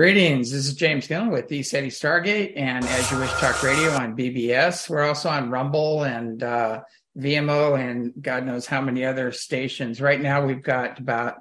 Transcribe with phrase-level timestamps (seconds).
[0.00, 0.50] Greetings.
[0.50, 4.88] This is James Gilliland with ECETI Stargate and As You Wish Talk Radio on BBS.
[4.88, 6.80] We're also on Rumble and uh,
[7.18, 10.00] Vimeo and God knows how many other stations.
[10.00, 11.34] Right now, we've got about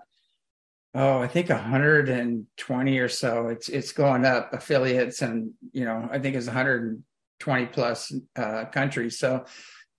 [0.93, 3.47] oh, I think 120 or so.
[3.47, 9.17] It's it's going up affiliates, and you know, I think it's 120 plus uh, countries.
[9.17, 9.45] So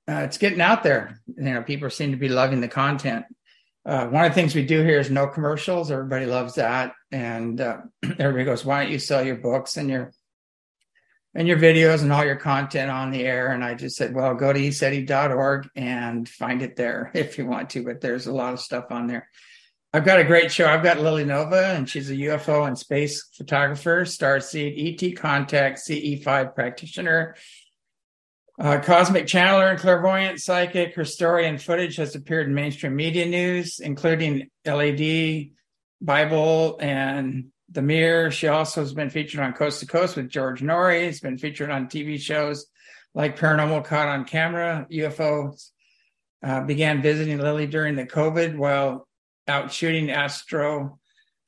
[0.07, 1.19] uh, it's getting out there.
[1.35, 3.25] You know, people seem to be loving the content.
[3.87, 5.91] Uh, one of the things we do here is no commercials.
[5.91, 7.79] Everybody loves that, and uh,
[8.19, 10.13] everybody goes, "Why don't you sell your books and your
[11.35, 14.35] and your videos and all your content on the air?" And I just said, "Well,
[14.35, 18.53] go to eceti.org and find it there if you want to." But there's a lot
[18.53, 19.29] of stuff on there.
[19.93, 20.69] I've got a great show.
[20.69, 26.55] I've got Lily Nova, and she's a UFO and space photographer, starseed, ET contact, CE5
[26.55, 27.35] practitioner,
[28.61, 33.25] uh, cosmic channeler and clairvoyant psychic, her story and footage has appeared in mainstream media
[33.25, 35.51] news, including LAD,
[36.01, 38.31] Bible, and The Mirror.
[38.31, 41.07] She also has been featured on Coast to Coast with George Noory.
[41.07, 42.67] Has been featured on TV shows
[43.15, 44.87] like Paranormal Caught on Camera.
[44.91, 45.71] UFOs
[46.43, 49.07] uh, began visiting Lily during the COVID while
[49.49, 50.99] out shooting astro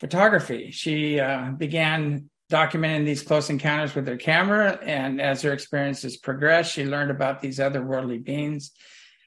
[0.01, 0.71] photography.
[0.73, 4.79] She uh, began documenting these close encounters with her camera.
[4.83, 8.73] And as her experiences progressed, she learned about these otherworldly beings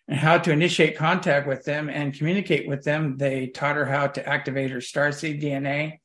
[0.07, 3.17] and how to initiate contact with them and communicate with them.
[3.17, 5.99] They taught her how to activate her starseed DNA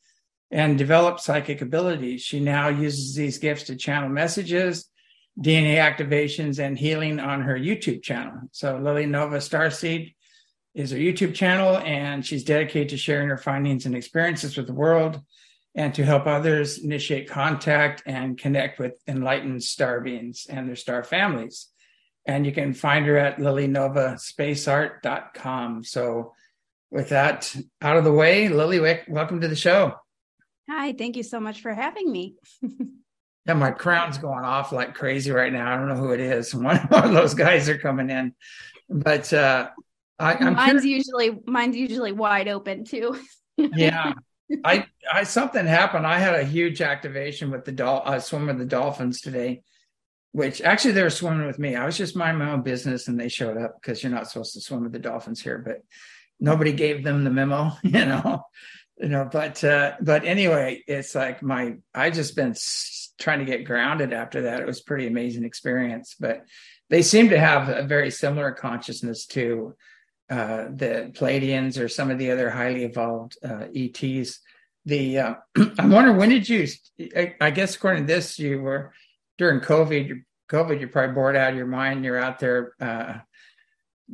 [0.51, 2.23] and develop psychic abilities.
[2.23, 4.89] She now uses these gifts to channel messages,
[5.39, 8.35] DNA activations, and healing on her YouTube channel.
[8.53, 10.15] So, Lily Nova Starseed
[10.75, 14.75] is her YouTube channel, and she's dedicated to sharing her findings and experiences with the
[14.75, 15.21] world
[15.75, 21.05] and to help others initiate contact and connect with enlightened star beings and their star
[21.05, 21.70] families.
[22.27, 25.85] And you can find her at lilynovaspaceart.com.
[25.85, 26.35] So,
[26.91, 29.95] with that out of the way, Lily, Wick, welcome to the show.
[30.69, 32.35] Hi, thank you so much for having me.
[33.47, 35.73] yeah, my crown's going off like crazy right now.
[35.73, 36.55] I don't know who it is.
[36.55, 38.35] One, one of those guys are coming in,
[38.89, 39.71] but uh,
[40.19, 41.07] I, am mine's curious.
[41.07, 43.19] usually mine's usually wide open too.
[43.57, 44.13] yeah,
[44.65, 46.07] I, I something happened.
[46.07, 49.63] I had a huge activation with the dol- uh, swim with the dolphins today,
[50.33, 51.75] which actually they were swimming with me.
[51.75, 54.55] I was just minding my own business, and they showed up because you're not supposed
[54.55, 55.59] to swim with the dolphins here.
[55.59, 55.83] But
[56.39, 58.43] nobody gave them the memo, you know,
[58.99, 59.29] you know.
[59.31, 62.55] But uh, but anyway, it's like my I just been
[63.19, 64.61] trying to get grounded after that.
[64.61, 66.15] It was pretty amazing experience.
[66.19, 66.45] But
[66.89, 69.75] they seem to have a very similar consciousness to
[70.29, 74.41] uh, the Pleiadians or some of the other highly evolved uh, ETs.
[74.87, 75.35] The uh,
[75.79, 76.69] I'm wondering when did you?
[77.17, 78.93] I, I, guess according to this, you were
[79.41, 80.23] during COVID.
[80.51, 82.05] COVID, you're probably bored out of your mind.
[82.05, 83.15] You're out there uh,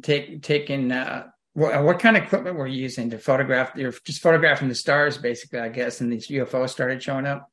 [0.00, 0.92] take, taking.
[0.92, 3.72] Uh, what, what, kind of equipment were you using to photograph?
[3.75, 7.50] You're just photographing the stars, basically, I guess, and these UFOs started showing up.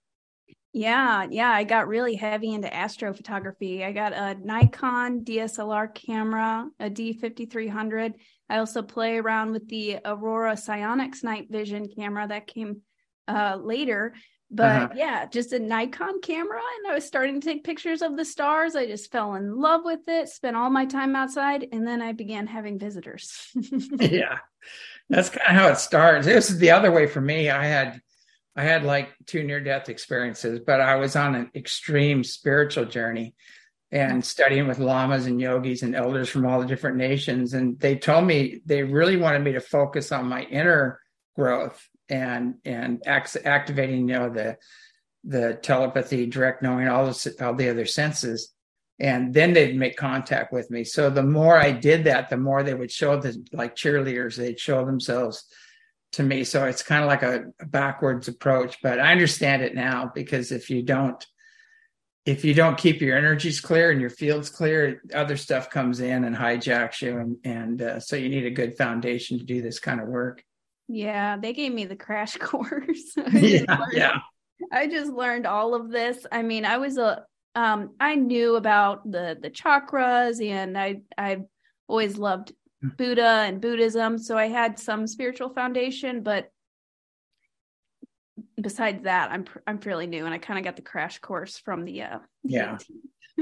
[0.72, 3.84] Yeah, yeah, I got really heavy into astrophotography.
[3.84, 8.14] I got a Nikon DSLR camera, a D5300.
[8.50, 12.82] I also play around with the Aurora SiOnyx night vision camera that came
[13.28, 14.14] uh, later.
[14.56, 14.90] But uh-huh.
[14.96, 16.62] yeah, just a Nikon camera.
[16.78, 18.76] And I was starting to take pictures of the stars.
[18.76, 22.12] I just fell in love with it, spent all my time outside, and then I
[22.12, 23.48] began having visitors.
[24.00, 24.38] yeah,
[25.10, 26.28] that's kind of how it starts.
[26.28, 27.50] This is the other way for me.
[27.50, 28.00] I had
[28.56, 33.34] I had like two near death experiences, but I was on an extreme spiritual journey
[33.92, 37.56] and studying with lamas and yogis and elders from all the different nations.
[37.56, 41.00] And they told me they really wanted me to focus on my inner
[41.36, 44.58] growth and and activating, you know, the
[45.24, 48.50] the telepathy, direct knowing, all the all the other senses.
[49.00, 50.84] And then they'd make contact with me.
[50.84, 54.60] So the more I did that, the more they would show the like cheerleaders, they'd
[54.60, 55.46] show themselves
[56.14, 56.44] to me.
[56.44, 60.52] So it's kind of like a, a backwards approach, but I understand it now because
[60.52, 61.26] if you don't,
[62.26, 66.24] if you don't keep your energies clear and your fields clear, other stuff comes in
[66.24, 69.80] and hijacks you, and and uh, so you need a good foundation to do this
[69.80, 70.44] kind of work.
[70.94, 73.14] Yeah, they gave me the crash course.
[73.34, 74.18] yeah, learned, yeah.
[74.72, 76.26] I just learned all of this.
[76.32, 77.26] I mean, I was a
[77.56, 81.42] um, I knew about the the chakras, and I I
[81.88, 84.20] always loved Buddha and Buddhism.
[84.20, 86.50] So I had some spiritual foundation, but
[88.62, 91.86] besides that, I'm I'm fairly new, and I kind of got the crash course from
[91.86, 92.78] the uh, yeah.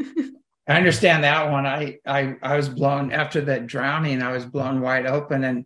[0.68, 1.66] I understand that one.
[1.66, 4.22] I I I was blown after that drowning.
[4.22, 5.66] I was blown wide open, and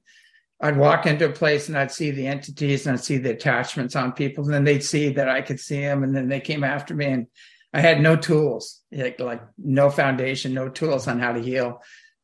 [0.66, 3.96] I'd walk into a place and I'd see the entities and I'd see the attachments
[3.96, 6.64] on people, and then they'd see that I could see them, and then they came
[6.64, 7.28] after me, and
[7.74, 11.82] I had no tools, like like no foundation, no tools on how to heal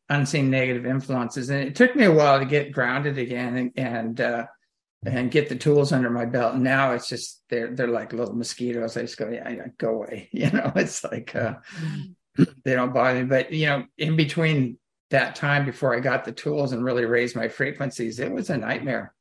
[0.10, 1.50] unseen negative influences.
[1.50, 4.46] And it took me a while to get grounded again and, and uh,
[5.06, 6.56] and get the tools under my belt.
[6.56, 8.98] And now it's just they're they're like little mosquitoes.
[8.98, 10.30] I just go, yeah, yeah go away.
[10.34, 11.56] You know, it's like uh,
[12.38, 13.26] they don't bother me.
[13.26, 14.78] But you know, in between
[15.12, 18.58] that time before I got the tools and really raised my frequencies, it was a
[18.58, 19.14] nightmare.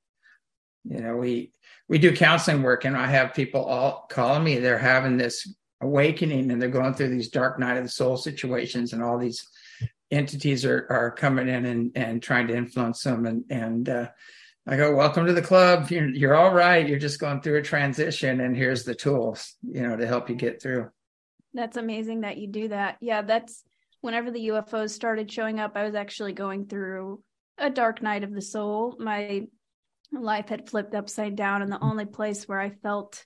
[0.85, 1.53] You know, we
[1.89, 4.59] we do counseling work, and I have people all calling me.
[4.59, 8.93] They're having this awakening, and they're going through these dark night of the soul situations,
[8.93, 9.47] and all these
[10.11, 14.09] entities are are coming in and and trying to influence them, and and uh,
[14.67, 15.91] I go, welcome to the club.
[15.91, 16.87] You're, you're all right.
[16.87, 20.37] You're just going through a transition, and here's the tools, you know, to help you
[20.37, 20.91] get through.
[21.55, 22.97] That's amazing that you do that.
[23.01, 23.65] Yeah, that's
[24.01, 27.23] whenever the UFOs started showing up, I was actually going through
[27.59, 28.97] a dark night of the soul.
[28.99, 29.47] My
[30.13, 33.25] life had flipped upside down, and the only place where I felt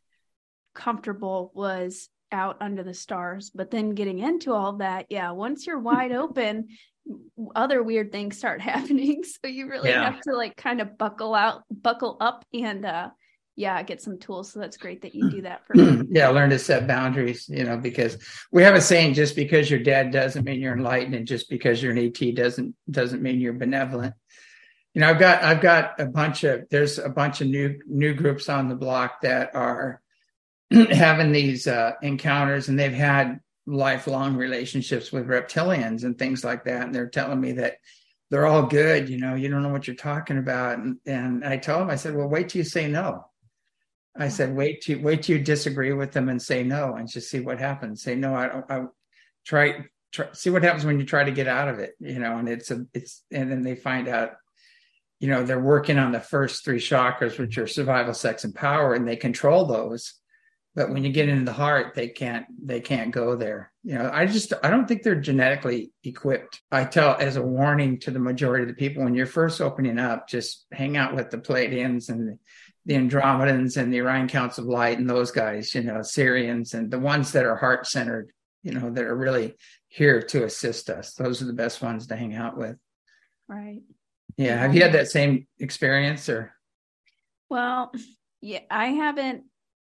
[0.74, 3.50] comfortable was out under the stars.
[3.54, 6.68] But then getting into all that, yeah, once you're wide open,
[7.54, 9.22] other weird things start happening.
[9.24, 10.10] So you really yeah.
[10.10, 13.10] have to like kind of buckle out, buckle up and uh
[13.56, 14.52] yeah, get some tools.
[14.52, 16.02] So that's great that you do that for me.
[16.10, 18.18] yeah, learn to set boundaries, you know, because
[18.50, 21.82] we have a saying just because you're dead doesn't mean you're enlightened and just because
[21.82, 24.14] you're an ET doesn't doesn't mean you're benevolent.
[24.92, 28.14] You know, I've got I've got a bunch of there's a bunch of new new
[28.14, 30.00] groups on the block that are
[30.70, 36.82] having these uh, encounters and they've had lifelong relationships with reptilians and things like that.
[36.82, 37.76] And they're telling me that
[38.30, 40.78] they're all good, you know, you don't know what you're talking about.
[40.78, 43.26] And, and I told them, I said, well, wait till you say no.
[44.16, 47.40] I said, wait wait till you disagree with them and say no and just see
[47.40, 48.02] what happens.
[48.02, 48.84] Say no, I don't I
[49.44, 52.38] try, try see what happens when you try to get out of it, you know,
[52.38, 54.32] and it's a it's and then they find out,
[55.18, 58.94] you know, they're working on the first three chakras, which are survival, sex, and power,
[58.94, 60.14] and they control those.
[60.76, 63.72] But when you get into the heart they can't they can't go there.
[63.82, 66.62] You know i just i don't think they're genetically equipped.
[66.70, 69.98] I tell as a warning to the majority of the people when you're first opening
[69.98, 72.38] up just hang out with the pleiadians and
[72.86, 76.90] the andromedans and the orion council of light and those guys you know Sirians and
[76.90, 78.30] the ones that are heart centered
[78.64, 79.54] you know that are really
[79.88, 81.14] here to assist us.
[81.14, 82.76] Those are the best ones to hang out with.
[83.46, 83.82] Right.
[84.36, 84.58] Yeah.
[84.58, 86.52] Have you had that same experience or?
[87.48, 87.92] Well
[88.40, 89.44] yeah i haven't.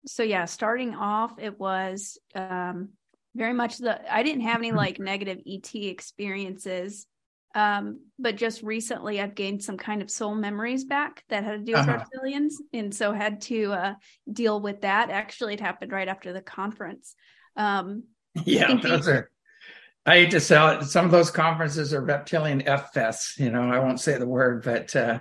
[0.08, 2.90] So yeah, starting off, it was um,
[3.36, 7.06] very much the I didn't have any like negative ET experiences.
[7.53, 11.65] Um, but just recently I've gained some kind of soul memories back that had to
[11.65, 12.05] do with uh-huh.
[12.05, 12.53] reptilians.
[12.74, 13.93] And so had to uh,
[14.31, 15.10] deal with that.
[15.10, 17.15] Actually, it happened right after the conference.
[17.55, 18.03] Um,
[18.46, 19.29] yeah, those are
[20.05, 20.84] I hate to sell it.
[20.86, 23.38] Some of those conferences are reptilian F fests.
[23.38, 25.20] You know, I won't say the word, but uh,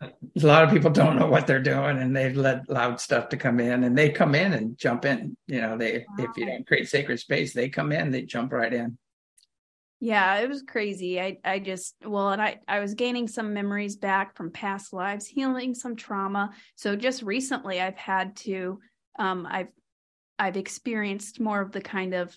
[0.00, 3.36] a lot of people don't know what they're doing, and they've let loud stuff to
[3.36, 5.36] come in, and they come in and jump in.
[5.48, 6.26] You know, they wow.
[6.26, 8.98] if you don't create sacred space, they come in, they jump right in.
[10.00, 11.20] Yeah, it was crazy.
[11.20, 15.26] I I just well, and I I was gaining some memories back from past lives,
[15.26, 16.50] healing some trauma.
[16.76, 18.78] So just recently, I've had to
[19.18, 19.68] um I've
[20.38, 22.36] I've experienced more of the kind of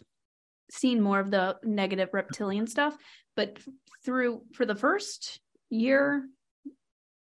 [0.72, 2.98] seen more of the negative reptilian stuff.
[3.36, 3.60] But
[4.04, 5.40] through for the first
[5.70, 6.28] year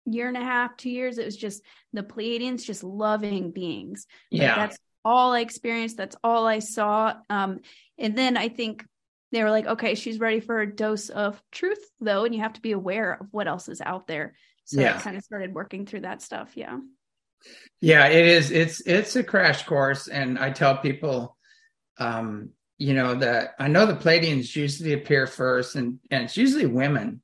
[0.05, 1.61] year and a half two years it was just
[1.93, 4.07] the pleiadians just loving beings.
[4.31, 4.47] Yeah.
[4.47, 5.97] like that's all i experienced.
[5.97, 7.13] That's all i saw.
[7.29, 7.59] Um
[7.99, 8.83] and then i think
[9.31, 12.53] they were like okay she's ready for a dose of truth though and you have
[12.53, 14.33] to be aware of what else is out there
[14.65, 14.95] so yeah.
[14.95, 16.77] i kind of started working through that stuff yeah
[17.79, 21.37] yeah it is it's it's a crash course and i tell people
[21.97, 22.49] um
[22.81, 27.21] you know that I know the Pleiadians usually appear first, and and it's usually women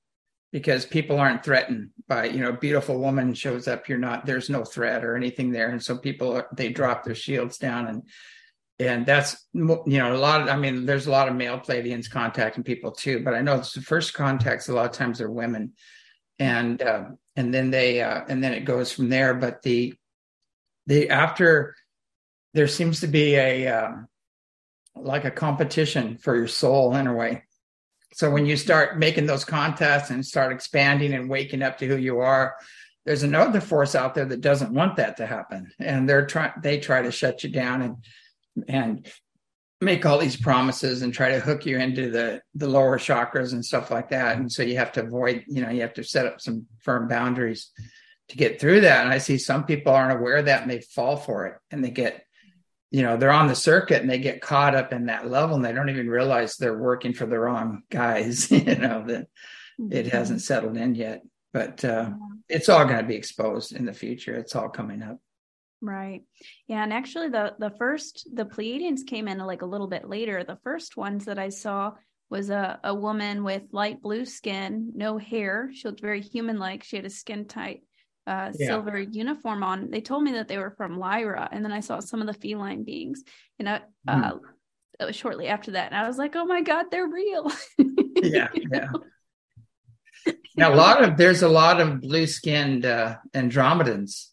[0.52, 4.52] because people aren't threatened by you know a beautiful woman shows up you're not there's
[4.52, 8.04] no threat or anything there and so people they drop their shields down and
[8.80, 12.10] and that's you know a lot of i mean there's a lot of male pleiadians
[12.10, 15.32] contacting people too but i know it's the first contacts a lot of times they're
[15.32, 15.74] women
[16.40, 17.06] and uh,
[17.36, 19.94] and then they uh, and then it goes from there but the
[20.86, 21.76] the after
[22.54, 23.92] there seems to be a uh,
[24.96, 27.44] like a competition for your soul in a way.
[28.14, 31.98] So when you start making those contests and start expanding and waking up to who
[31.98, 32.56] you are,
[33.06, 36.54] there's another force out there that doesn't want that to happen, and they're trying.
[36.62, 37.98] They try to shut you down and
[38.68, 39.08] and
[39.80, 43.64] make all these promises and try to hook you into the the lower chakras and
[43.64, 44.38] stuff like that.
[44.38, 45.46] And so you have to avoid.
[45.48, 47.72] You know, you have to set up some firm boundaries
[48.30, 49.06] to get through that.
[49.06, 51.84] And I see some people aren't aware of that and they fall for it and
[51.84, 52.24] they get
[52.92, 55.66] you know they're on the circuit and they get caught up in that level and
[55.66, 59.28] they don't even realize they're working for the wrong guys you know that
[59.80, 59.92] mm-hmm.
[59.92, 61.22] it hasn't settled in yet
[61.54, 62.10] but uh,
[62.50, 65.18] it's all going to be exposed in the future it's all coming up
[65.82, 66.24] right
[66.68, 70.44] yeah and actually the the first the pleiadians came in like a little bit later
[70.44, 71.92] the first ones that i saw
[72.30, 76.84] was a, a woman with light blue skin no hair she looked very human like
[76.84, 77.82] she had a skin tight
[78.28, 78.68] uh, yeah.
[78.68, 79.90] silver uniform on.
[79.90, 82.34] They told me that they were from Lyra, and then I saw some of the
[82.34, 83.24] feline beings,
[83.58, 84.40] you know, mm.
[85.00, 87.50] uh, shortly after that, and I was like, "Oh my god, they're real!"
[88.22, 88.90] yeah, yeah.
[90.58, 94.32] Now, a lot of there's a lot of blue skinned uh, Andromedans.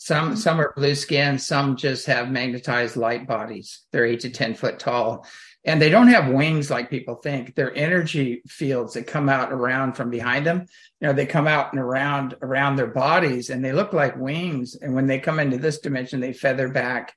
[0.00, 3.80] Some some are blue skinned, some just have magnetized light bodies.
[3.90, 5.26] They're eight to ten foot tall,
[5.64, 7.56] and they don't have wings like people think.
[7.56, 10.66] They're energy fields that come out around from behind them.
[11.00, 14.76] You know, they come out and around around their bodies, and they look like wings.
[14.76, 17.12] And when they come into this dimension, they feather back,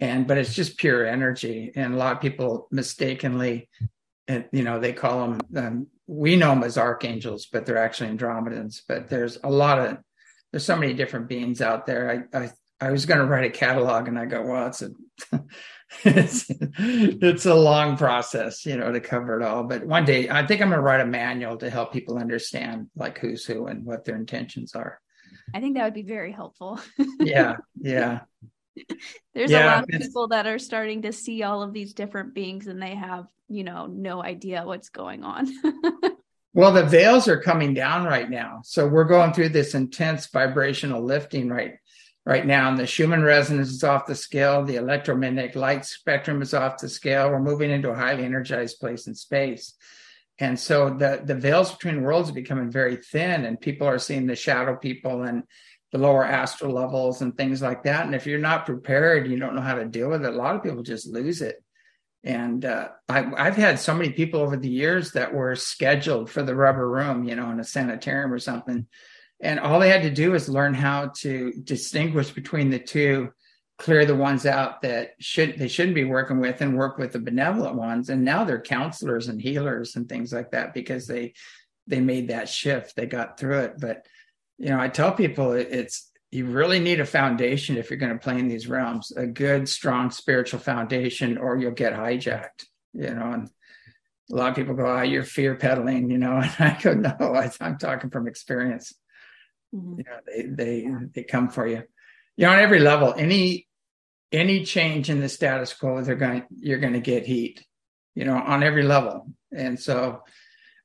[0.00, 1.70] and but it's just pure energy.
[1.76, 3.68] And a lot of people mistakenly,
[4.26, 8.10] and you know, they call them um, we know them as archangels, but they're actually
[8.10, 8.82] Andromedans.
[8.88, 9.98] But there's a lot of
[10.50, 12.28] there's so many different beings out there.
[12.32, 12.50] I I,
[12.80, 14.90] I was going to write a catalog, and I go, well, it's a
[16.04, 16.46] it's
[16.78, 19.64] it's a long process, you know, to cover it all.
[19.64, 22.88] But one day, I think I'm going to write a manual to help people understand
[22.94, 25.00] like who's who and what their intentions are.
[25.54, 26.80] I think that would be very helpful.
[27.20, 28.20] yeah, yeah.
[29.34, 32.34] There's yeah, a lot of people that are starting to see all of these different
[32.34, 35.48] beings and they have, you know, no idea what's going on.
[36.58, 38.62] well, the veils are coming down right now.
[38.64, 41.74] So we're going through this intense vibrational lifting right
[42.26, 42.68] right now.
[42.68, 46.88] And the Schumann resonance is off the scale, the electromagnetic light spectrum is off the
[46.88, 47.30] scale.
[47.30, 49.74] We're moving into a highly energized place in space.
[50.40, 54.26] And so the the veils between worlds are becoming very thin, and people are seeing
[54.26, 55.44] the shadow people and
[55.92, 58.04] the lower astral levels and things like that.
[58.04, 60.34] And if you're not prepared, you don't know how to deal with it.
[60.34, 61.62] A lot of people just lose it.
[62.28, 66.42] And uh, I, I've had so many people over the years that were scheduled for
[66.42, 68.86] the rubber room, you know, in a sanitarium or something.
[69.40, 73.30] And all they had to do is learn how to distinguish between the two,
[73.78, 77.18] clear the ones out that should they shouldn't be working with and work with the
[77.18, 78.10] benevolent ones.
[78.10, 81.32] And now they're counselors and healers and things like that because they
[81.86, 82.94] they made that shift.
[82.94, 83.74] They got through it.
[83.80, 84.04] But
[84.58, 88.18] you know, I tell people it's you really need a foundation if you're going to
[88.18, 92.66] play in these realms, a good, strong spiritual foundation, or you'll get hijacked.
[92.92, 93.50] You know, and
[94.30, 97.34] a lot of people go, "Oh, you're fear peddling," you know, and I go, "No,
[97.34, 98.92] I, am talking from experience."
[99.74, 99.98] Mm-hmm.
[99.98, 101.82] You know, they they they come for you.
[102.36, 103.66] You know, on every level, any
[104.30, 107.64] any change in the status quo, they're going you're going to get heat.
[108.14, 110.22] You know, on every level, and so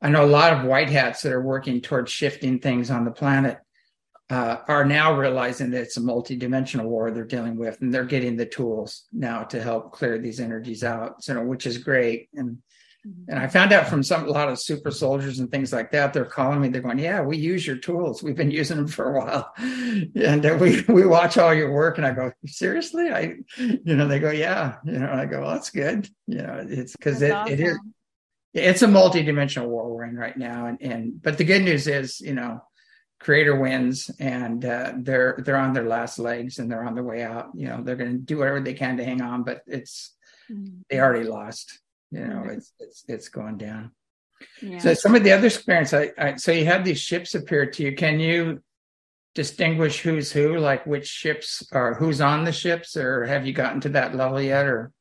[0.01, 3.11] I know a lot of white hats that are working towards shifting things on the
[3.11, 3.57] planet
[4.29, 8.35] uh, are now realizing that it's a multi-dimensional war they're dealing with, and they're getting
[8.37, 11.23] the tools now to help clear these energies out.
[11.23, 12.29] So, which is great.
[12.33, 12.57] And
[13.05, 13.29] mm-hmm.
[13.29, 16.13] and I found out from some a lot of super soldiers and things like that.
[16.13, 16.69] They're calling me.
[16.69, 18.23] They're going, "Yeah, we use your tools.
[18.23, 21.97] We've been using them for a while, and uh, we we watch all your work."
[21.97, 25.51] And I go, "Seriously?" I, you know, they go, "Yeah." You know, I go, "Well,
[25.51, 27.53] that's good." You know, it's because it, awesome.
[27.53, 27.77] it is
[28.53, 32.19] it's a multi-dimensional war we're in right now and, and but the good news is
[32.19, 32.61] you know
[33.23, 37.23] creator wins and uh, they're they're on their last legs and they're on their way
[37.23, 40.13] out you know they're going to do whatever they can to hang on but it's
[40.51, 40.81] mm-hmm.
[40.89, 41.79] they already lost
[42.11, 42.49] you know mm-hmm.
[42.49, 43.91] it's it's it's going down
[44.61, 44.77] yeah.
[44.77, 47.83] so some of the other experience I, I so you have these ships appear to
[47.83, 48.61] you can you
[49.35, 53.79] distinguish who's who like which ships are who's on the ships or have you gotten
[53.81, 54.91] to that level yet or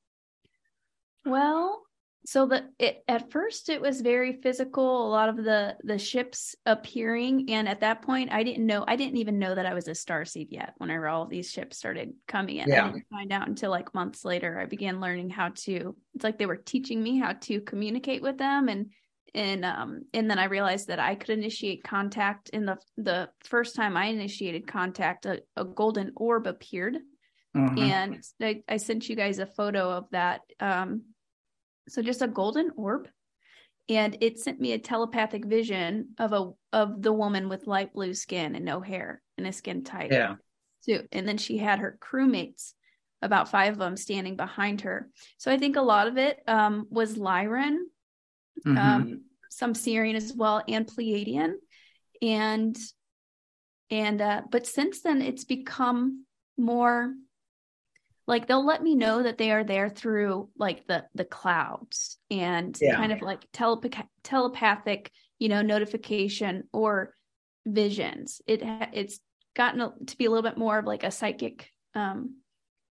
[1.26, 1.82] well
[2.24, 6.54] so the it at first it was very physical a lot of the the ships
[6.66, 9.88] appearing and at that point i didn't know i didn't even know that i was
[9.88, 12.84] a star seed yet whenever all these ships started coming in yeah.
[12.84, 16.38] i didn't find out until like months later i began learning how to it's like
[16.38, 18.90] they were teaching me how to communicate with them and
[19.34, 23.74] and um and then i realized that i could initiate contact in the the first
[23.74, 26.98] time i initiated contact a, a golden orb appeared
[27.56, 27.78] mm-hmm.
[27.78, 31.02] and I, I sent you guys a photo of that um
[31.88, 33.08] so just a golden orb.
[33.88, 38.14] And it sent me a telepathic vision of a of the woman with light blue
[38.14, 40.36] skin and no hair and a skin tight yeah.
[40.80, 41.08] suit.
[41.10, 42.74] And then she had her crewmates,
[43.22, 45.08] about five of them standing behind her.
[45.38, 47.78] So I think a lot of it um, was Lyran,
[48.66, 48.78] mm-hmm.
[48.78, 51.54] um, some sirian as well, and Pleiadian.
[52.20, 52.76] And
[53.90, 56.24] and uh, but since then it's become
[56.56, 57.14] more
[58.26, 62.76] like they'll let me know that they are there through like the the clouds and
[62.80, 62.96] yeah.
[62.96, 67.14] kind of like telepath- telepathic you know notification or
[67.66, 68.40] visions.
[68.46, 68.62] It
[68.92, 69.20] it's
[69.54, 72.36] gotten to be a little bit more of like a psychic um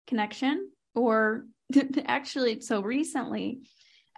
[0.07, 1.47] connection or
[2.05, 3.61] actually so recently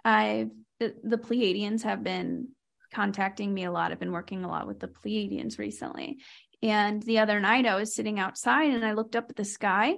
[0.03, 2.49] i've the, the pleiadians have been
[2.93, 3.91] contacting me a lot.
[3.91, 6.19] I've been working a lot with the pleiadians recently.
[6.61, 9.95] And the other night i was sitting outside and i looked up at the sky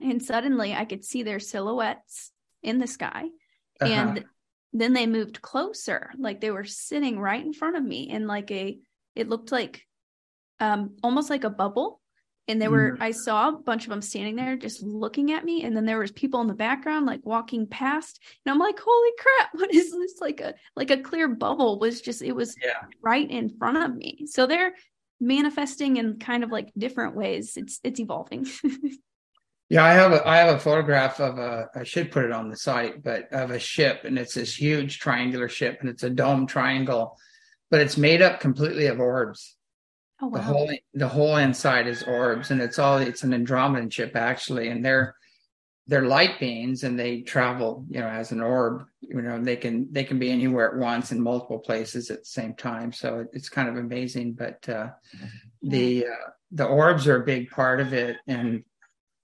[0.00, 3.24] and suddenly I could see their silhouettes in the sky.
[3.80, 3.92] Uh-huh.
[3.92, 4.24] And
[4.72, 8.50] then they moved closer, like they were sitting right in front of me in like
[8.50, 8.78] a,
[9.14, 9.86] it looked like
[10.60, 12.00] um, almost like a bubble.
[12.48, 13.02] And there were, mm-hmm.
[13.02, 15.64] I saw a bunch of them standing there just looking at me.
[15.64, 18.20] And then there was people in the background, like walking past.
[18.44, 20.20] And I'm like, holy crap, what is this?
[20.20, 22.82] Like a, like a clear bubble was just, it was yeah.
[23.02, 24.26] right in front of me.
[24.26, 24.74] So they're
[25.20, 27.56] manifesting in kind of like different ways.
[27.56, 28.46] It's, it's evolving.
[29.68, 32.48] Yeah, I have a I have a photograph of a I should put it on
[32.48, 36.10] the site, but of a ship, and it's this huge triangular ship, and it's a
[36.10, 37.16] dome triangle,
[37.70, 39.56] but it's made up completely of orbs.
[40.22, 40.38] Oh, wow.
[40.38, 44.68] The whole the whole inside is orbs, and it's all it's an Andromedan ship actually,
[44.68, 45.16] and they're
[45.88, 48.84] they're light beings, and they travel you know as an orb.
[49.00, 52.24] You know they can they can be anywhere at once in multiple places at the
[52.24, 52.92] same time.
[52.92, 54.34] So it's kind of amazing.
[54.34, 54.90] But uh,
[55.60, 58.62] the uh, the orbs are a big part of it, and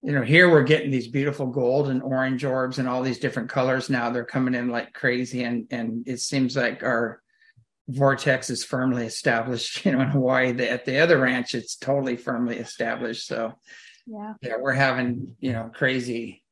[0.02, 3.48] you know, here we're getting these beautiful gold and orange orbs and all these different
[3.48, 4.10] colors now.
[4.10, 7.22] They're coming in like crazy, and and it seems like our
[7.88, 9.84] vortex is firmly established.
[9.84, 13.26] You know, in Hawaii, the, at the other ranch, it's totally firmly established.
[13.28, 13.52] So,
[14.06, 16.42] yeah, yeah, we're having you know crazy.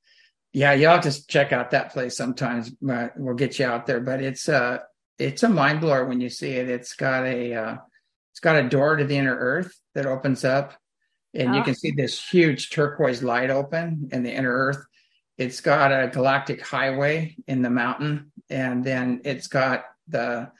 [0.53, 2.71] Yeah, you'll have to check out that place sometimes.
[2.71, 4.01] But we'll get you out there.
[4.01, 4.79] But it's uh
[5.19, 6.71] it's a mind blower when you see it.
[6.71, 7.77] It's got a uh,
[8.33, 10.75] it's got a door to the inner earth that opens up
[11.35, 11.55] and oh.
[11.55, 14.85] you can see this huge turquoise light open in the inner earth.
[15.39, 20.51] It's got a galactic highway in the mountain, and then it's got the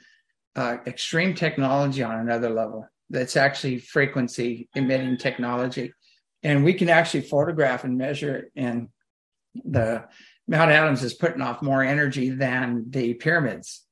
[0.55, 2.87] uh, extreme technology on another level.
[3.09, 5.93] That's actually frequency emitting technology,
[6.41, 8.51] and we can actually photograph and measure it.
[8.55, 8.87] And
[9.65, 10.05] the
[10.47, 13.85] Mount Adams is putting off more energy than the pyramids.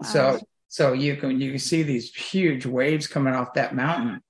[0.00, 0.08] Wow.
[0.08, 4.22] So, so you can you can see these huge waves coming off that mountain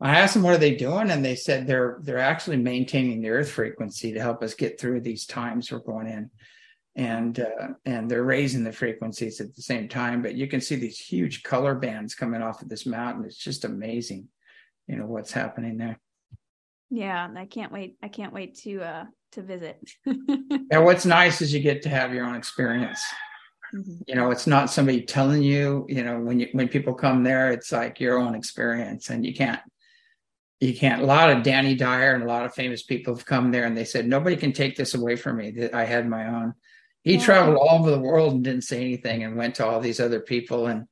[0.00, 3.30] I asked them what are they doing, and they said they're they're actually maintaining the
[3.30, 6.30] Earth frequency to help us get through these times we're going in,
[6.94, 10.22] and uh, and they're raising the frequencies at the same time.
[10.22, 13.24] But you can see these huge color bands coming off of this mountain.
[13.24, 14.28] It's just amazing,
[14.86, 15.98] you know what's happening there.
[16.90, 17.96] Yeah, I can't wait.
[18.00, 19.78] I can't wait to uh to visit.
[20.06, 23.04] and what's nice is you get to have your own experience.
[23.74, 24.02] Mm-hmm.
[24.06, 25.86] You know, it's not somebody telling you.
[25.88, 29.34] You know, when you when people come there, it's like your own experience, and you
[29.34, 29.60] can't
[30.60, 31.02] you can't.
[31.02, 33.76] A lot of Danny Dyer and a lot of famous people have come there, and
[33.76, 35.50] they said nobody can take this away from me.
[35.52, 36.54] That I had my own.
[37.02, 37.24] He yeah.
[37.24, 40.20] traveled all over the world and didn't say anything, and went to all these other
[40.20, 40.86] people, and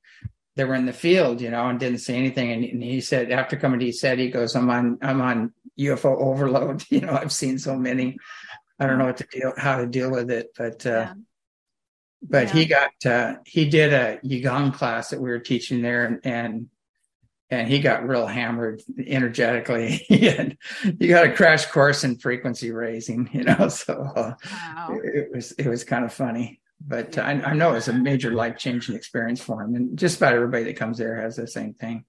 [0.55, 2.53] they were in the field, you know, and didn't say anything.
[2.53, 6.17] And, and he said after coming, he said he goes, "I'm on, I'm on UFO
[6.17, 6.85] overload.
[6.91, 8.17] You know, I've seen so many.
[8.79, 11.15] I don't know what to deal, how to deal with it, but." Uh, yeah
[12.29, 12.53] but yeah.
[12.53, 16.69] he got uh, he did a Qigong class that we were teaching there and, and
[17.51, 20.05] and he got real hammered energetically.
[20.11, 20.57] and
[20.99, 23.69] he got a crash course in frequency raising, you know.
[23.77, 24.99] So uh, wow.
[25.03, 28.33] it, was it was kind of funny, but I, I, know it was a major
[28.33, 31.75] life changing experience for him, and just about everybody that comes there has the same
[31.75, 32.05] thing.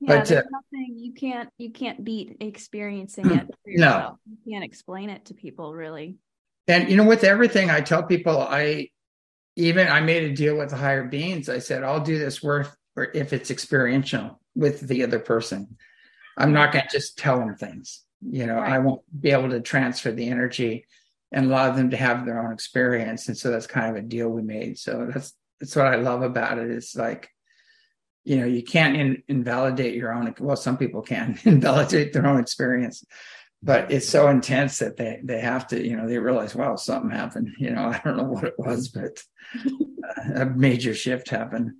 [0.00, 3.50] Yeah, but uh, nothing you can't you can't beat experiencing it.
[3.66, 6.16] no, you can't explain it to people really.
[6.68, 8.88] And you know, with everything I tell people, I
[9.56, 11.48] even I made a deal with the higher beings.
[11.48, 15.76] I said I'll do this worth if it's experiential with the other person.
[16.36, 18.02] I'm not going to just tell them things.
[18.20, 18.72] You know, right.
[18.72, 20.86] I won't be able to transfer the energy
[21.32, 23.28] and allow them to have their own experience.
[23.28, 24.78] And so that's kind of a deal we made.
[24.78, 26.70] So that's that's what I love about it.
[26.70, 27.30] It's like,
[28.24, 30.34] you know, you can't in, invalidate your own.
[30.38, 33.04] Well, some people can invalidate their own experience,
[33.62, 35.84] but it's so intense that they they have to.
[35.84, 37.50] You know, they realize, wow, something happened.
[37.58, 39.22] You know, I don't know what it was, but
[40.34, 41.72] a major shift happened.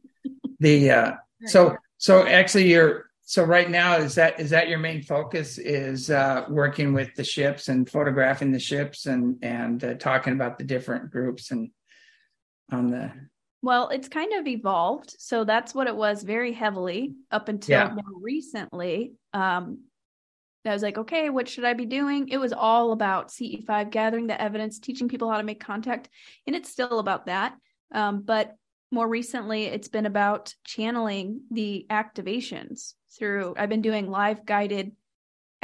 [0.61, 1.12] The uh,
[1.46, 6.10] so so actually, you're so right now is that is that your main focus is
[6.10, 10.64] uh, working with the ships and photographing the ships and and uh, talking about the
[10.64, 11.70] different groups and
[12.72, 13.12] on the
[13.62, 17.94] well it's kind of evolved so that's what it was very heavily up until yeah.
[17.94, 19.78] more recently um
[20.64, 22.28] I was like, okay, what should I be doing?
[22.28, 26.08] It was all about CE5, gathering the evidence, teaching people how to make contact,
[26.46, 27.56] and it's still about that.
[27.92, 28.54] Um, but
[28.92, 34.92] more recently it's been about channeling the activations through i've been doing live guided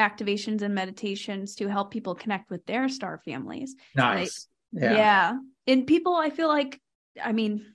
[0.00, 4.48] activations and meditations to help people connect with their star families nice.
[4.72, 4.96] Like, yeah.
[4.96, 5.32] yeah.
[5.66, 6.80] And people i feel like
[7.22, 7.74] i mean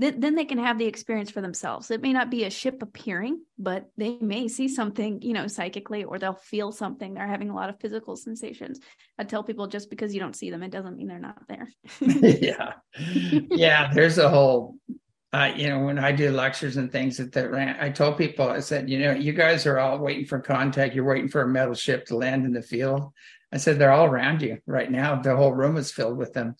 [0.00, 2.82] th- then they can have the experience for themselves it may not be a ship
[2.82, 7.50] appearing but they may see something you know psychically or they'll feel something they're having
[7.50, 8.80] a lot of physical sensations
[9.18, 11.68] i tell people just because you don't see them it doesn't mean they're not there
[12.00, 12.72] yeah
[13.50, 14.76] yeah there's a whole
[15.32, 18.48] uh, you know, when I do lectures and things at the rant, I told people,
[18.48, 20.94] I said, you know, you guys are all waiting for contact.
[20.94, 23.12] You're waiting for a metal ship to land in the field.
[23.52, 25.20] I said, they're all around you right now.
[25.20, 26.56] The whole room is filled with them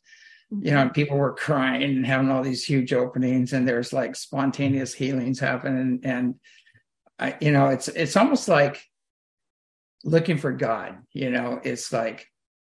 [0.50, 4.94] you know, people were crying and having all these huge openings, and there's like spontaneous
[4.94, 6.00] healings happening.
[6.04, 6.37] And
[7.18, 8.80] I, you know, it's it's almost like
[10.04, 10.98] looking for God.
[11.12, 12.26] You know, it's like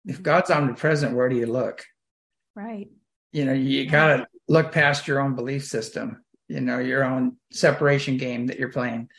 [0.07, 0.22] if mm-hmm.
[0.22, 1.85] God's omnipresent, where do you look?
[2.54, 2.88] Right.
[3.33, 3.90] You know, you Yeah.
[3.90, 6.24] got to look past your own belief system.
[6.48, 9.11] You know, your own separation game that you're playing.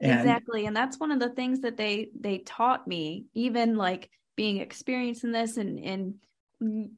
[0.00, 4.10] And exactly and that's one of the things that they they taught me even like
[4.36, 6.14] being experienced in this and and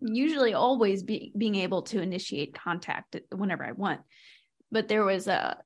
[0.01, 4.01] usually always be, being able to initiate contact whenever i want.
[4.73, 5.59] But there was a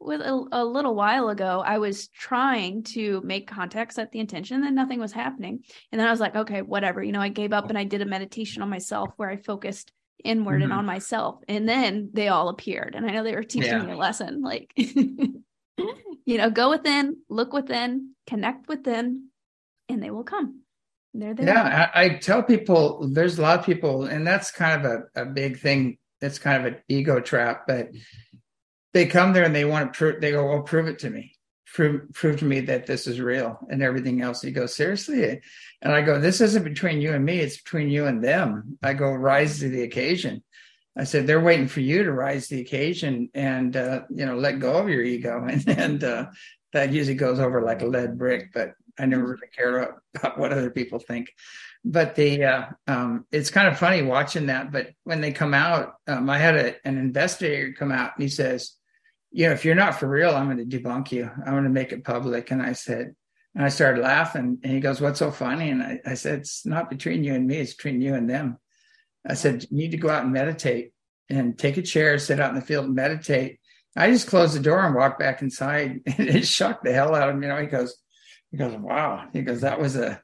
[0.00, 4.56] with a, a little while ago i was trying to make contact set the intention
[4.56, 5.62] and then nothing was happening.
[5.90, 7.02] And then i was like okay whatever.
[7.02, 9.92] You know i gave up and i did a meditation on myself where i focused
[10.24, 10.78] inward and Mhm.
[10.78, 11.40] on myself.
[11.48, 12.94] And then they all appeared.
[12.96, 13.84] And i know they were teaching Yeah.
[13.86, 19.28] me a lesson like you know go within look within connect within
[19.88, 20.61] and they will come
[21.14, 24.84] they're there Yeah, I, I tell people there's a lot of people, and that's kind
[24.84, 25.98] of a, a big thing.
[26.20, 27.88] That's kind of an ego trap, but
[28.94, 30.20] they come there and they want to prove.
[30.20, 31.34] They go, "Well, prove it to me.
[31.66, 35.40] Prove prove to me that this is real." And everything else, you go, "Seriously?"
[35.82, 37.40] And I go, "This isn't between you and me.
[37.40, 40.42] It's between you and them." I go, "Rise to the occasion."
[40.96, 44.36] I said, "They're waiting for you to rise to the occasion and uh, you know
[44.36, 46.26] let go of your ego." And and uh,
[46.72, 50.52] that usually goes over like a lead brick, but I never really care about what
[50.52, 51.32] other people think.
[51.84, 54.70] But the uh, um, it's kind of funny watching that.
[54.70, 58.28] But when they come out, um, I had a, an investigator come out and he
[58.28, 58.76] says,
[59.30, 61.28] "You know, if you're not for real, I'm going to debunk you.
[61.44, 63.14] I'm going to make it public." And I said,
[63.54, 66.64] and I started laughing, and he goes, "What's so funny?" And I, I said, "It's
[66.64, 67.56] not between you and me.
[67.56, 68.58] It's between you and them."
[69.26, 70.92] I said, "You need to go out and meditate
[71.28, 73.58] and take a chair, sit out in the field and meditate."
[73.94, 77.28] I just closed the door and walked back inside, and it shocked the hell out
[77.28, 77.42] of him.
[77.42, 77.96] You know, he goes,
[78.52, 79.26] he goes, wow.
[79.32, 80.22] He goes, that was a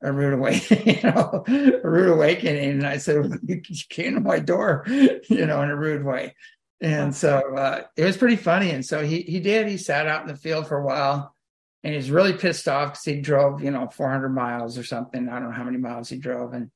[0.00, 2.70] a rude awakening, you know, a rude awakening.
[2.70, 6.34] And I said, well, you came to my door, you know, in a rude way.
[6.80, 8.70] And so uh, it was pretty funny.
[8.70, 9.68] And so he he did.
[9.68, 11.34] He sat out in the field for a while,
[11.82, 15.28] and he's really pissed off because he drove, you know, 400 miles or something.
[15.28, 16.70] I don't know how many miles he drove, and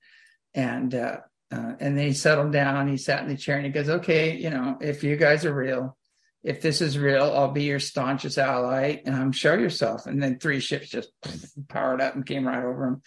[0.55, 1.19] and uh,
[1.53, 2.89] uh, and then he settled down.
[2.89, 5.55] He sat in the chair and he goes, okay, you know, if you guys are
[5.55, 5.97] real,
[6.45, 9.01] if this is real, I'll be your staunchest ally.
[9.05, 10.07] And um, show yourself.
[10.07, 11.11] And then three ships just
[11.69, 13.03] powered up and came right over him.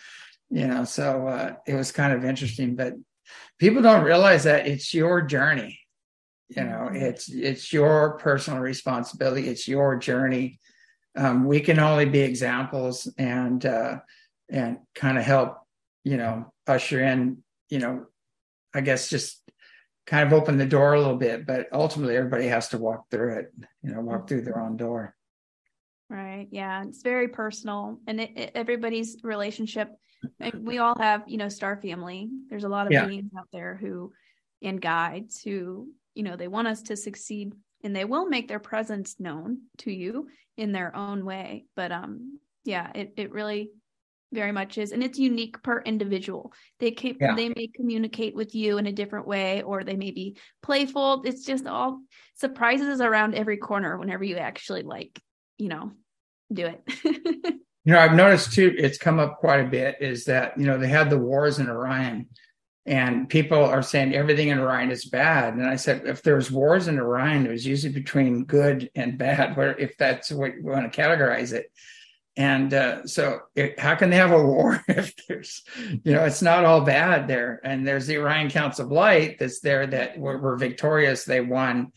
[0.50, 2.76] You know, so uh, it was kind of interesting.
[2.76, 2.94] But
[3.58, 5.80] people don't realize that it's your journey.
[6.50, 9.48] You know, it's it's your personal responsibility.
[9.48, 10.60] It's your journey.
[11.15, 14.00] Um, we can only be examples and uh,
[14.50, 15.60] and kind of help.
[16.04, 17.44] You know, usher in.
[17.70, 18.06] You know,
[18.74, 19.41] I guess just
[20.08, 23.36] kind of open the door a little bit, but ultimately everybody has to walk through
[23.36, 25.16] it, you know, walk through their own door.
[26.10, 26.48] Right.
[26.52, 26.84] Yeah.
[26.84, 29.90] It's very personal and it, it- everybody's relationship.
[30.40, 32.30] and We all have, you know, star family.
[32.50, 33.08] There's a lot of Yeah.
[33.08, 34.12] beings out there who,
[34.62, 38.60] and guides who, you know, they want us to succeed and they will make their
[38.60, 41.66] presence known to you in their own way.
[41.76, 43.72] But, um, yeah, it, it really
[44.32, 44.91] very much is.
[44.91, 46.54] And it's unique per individual.
[46.80, 47.36] They can, Yeah.
[47.36, 51.24] they may communicate with you in a different way, or they may be playful.
[51.26, 52.02] It's just all
[52.36, 55.20] surprises around every corner whenever you actually like,
[55.58, 55.91] you know,
[56.52, 57.56] do it.
[57.84, 60.78] You know, I've noticed too, it's come up quite a bit is that, you know,
[60.78, 62.28] they had the wars in Orion
[62.86, 65.56] and people are saying everything in Orion is bad.
[65.56, 69.58] And I said, if there's wars in Orion, it was usually between good and bad,
[69.58, 71.72] where if that's what you want to categorize it.
[72.41, 76.41] And uh, so, it, how can they have a war if there's, you know, it's
[76.41, 77.62] not all bad there?
[77.63, 81.91] And there's the Orion Council of Light that's there that were, were victorious, they won,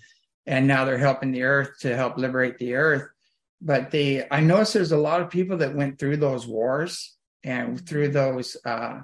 [0.45, 3.09] and now they're helping the Earth to help liberate the Earth.
[3.63, 7.81] But the I notice there's a lot of people that went through those wars and
[7.89, 9.01] through those uh,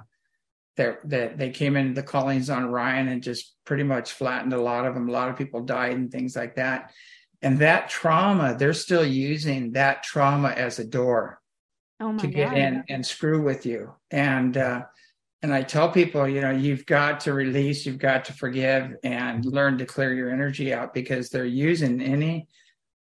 [0.77, 4.85] that they came into the colonies on Orion and just pretty much flattened a lot
[4.85, 5.09] of them.
[5.09, 6.91] A lot of people died and things like that.
[7.41, 11.41] And that trauma, they're still using that trauma as a door
[11.99, 12.57] oh my to get God.
[12.57, 13.93] in and screw with you.
[14.11, 14.83] And uh,
[15.43, 19.43] and I tell people, you know, you've got to release, you've got to forgive, and
[19.43, 22.47] learn to clear your energy out because they're using any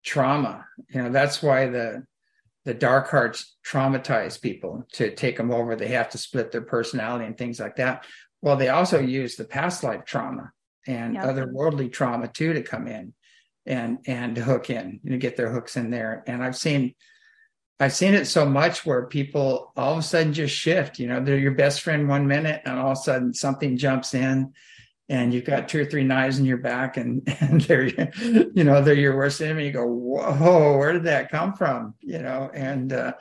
[0.02, 0.64] trauma.
[0.88, 2.04] You know, that's why the
[2.64, 5.76] the dark hearts traumatize people to take them over.
[5.76, 8.06] They have to split their personality and things like that.
[8.42, 10.52] Well, they also use the past life trauma
[10.86, 11.26] and Yeah.
[11.26, 13.12] otherworldly trauma too to come in
[13.66, 16.24] and and hook in, you know, get their hooks in there.
[16.26, 16.94] And I've seen
[17.78, 20.98] I've seen it so much where people all of a sudden just shift.
[20.98, 24.12] You know, they're your best friend one minute, and all of a sudden something jumps
[24.12, 24.52] in,
[25.08, 28.82] and you've got two or three knives in your back, and and they're you know
[28.82, 29.66] they're your worst enemy.
[29.66, 31.94] You go, whoa, where did that come from?
[32.00, 33.14] You know, and uh,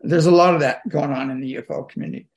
[0.00, 2.28] there's a lot of that going on in the UFO community.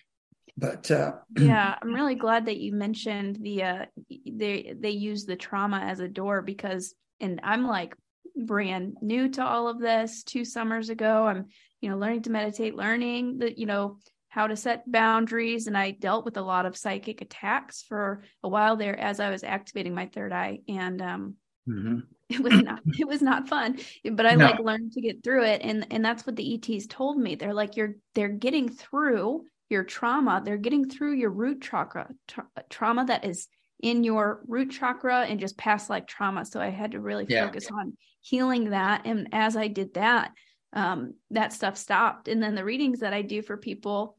[0.57, 5.37] But uh, yeah, I'm really glad that you mentioned the uh they they use the
[5.37, 7.95] trauma as a door because and I'm like
[8.36, 11.27] brand new to all of this two summers ago.
[11.27, 11.45] I'm,
[11.79, 13.97] you know, learning to meditate, learning that, you know,
[14.29, 15.67] how to set boundaries.
[15.67, 19.29] And I dealt with a lot of psychic attacks for a while there as I
[19.29, 20.60] was activating my third eye.
[20.69, 21.36] And um,
[21.67, 21.99] mm-hmm.
[22.29, 23.79] it was not it was not fun.
[24.10, 24.45] But I no.
[24.45, 25.62] like learned to get through it.
[25.63, 27.36] And and that's what the ETs told me.
[27.36, 30.41] They're like, you're they're getting through your trauma.
[30.43, 33.47] They're getting through your root chakra tra- trauma that is
[33.81, 36.45] in your root chakra and just past like trauma.
[36.45, 37.45] So I had to really yeah.
[37.45, 39.05] focus on healing that.
[39.05, 40.31] And as I did that,
[40.73, 42.27] um, that stuff stopped.
[42.27, 44.17] And then the readings that I do for people,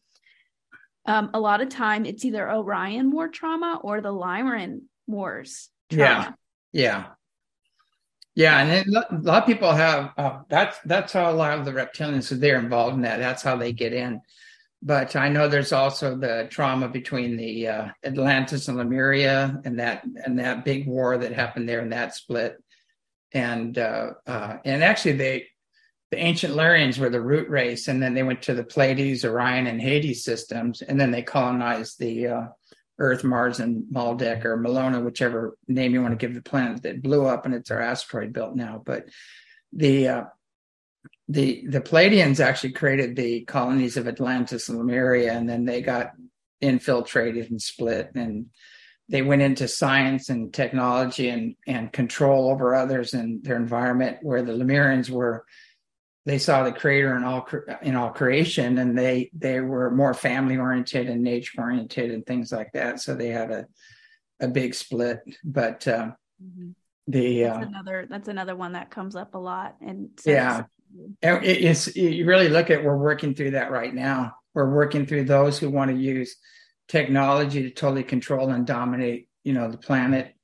[1.06, 5.70] um, a lot of time it's either Orion war trauma or the Lyran wars.
[5.90, 6.04] Trauma.
[6.04, 6.32] Yeah.
[6.72, 7.06] Yeah.
[8.34, 11.70] Yeah, and a lot of people have uh, that's that's how a lot of the
[11.70, 12.36] reptilians are.
[12.36, 13.18] they're involved in that.
[13.18, 14.22] That's how they get in
[14.82, 20.04] but I know there's also the trauma between the uh, Atlantis and Lemuria and that
[20.04, 22.60] and that big war that happened there and that split,
[23.32, 25.46] and uh, uh, and actually they
[26.10, 29.66] the ancient Lyrians were the root race, and then they went to the Pleiades, Orion,
[29.66, 32.42] and Hyades systems, and then they colonized the uh,
[32.98, 37.02] Earth, Mars, and Maldek or Melona, whichever name you want to give the planet that
[37.02, 38.82] blew up, and it's our asteroid belt now.
[38.84, 39.06] But
[39.72, 40.24] the uh,
[41.32, 46.12] the the Pleiadians actually created the colonies of Atlantis and Lemuria, and then they got
[46.60, 48.46] infiltrated and split, and
[49.08, 54.18] they went into science and technology and and control over others and their environment.
[54.20, 55.46] Where the Lemurians were,
[56.26, 57.48] they saw the creator in all
[57.80, 62.52] in all creation, and they they were more family oriented and nature oriented and things
[62.52, 63.00] like that.
[63.00, 63.66] So they had a
[64.40, 65.88] a big split, but.
[65.88, 66.72] Uh, mm-hmm
[67.08, 70.62] the that's uh, another that's another one that comes up a lot and yeah
[71.22, 74.36] it's you really look at we're working through that right now.
[74.54, 76.36] We're working through those who want to use
[76.88, 80.34] technology to totally control and dominate, you know, the planet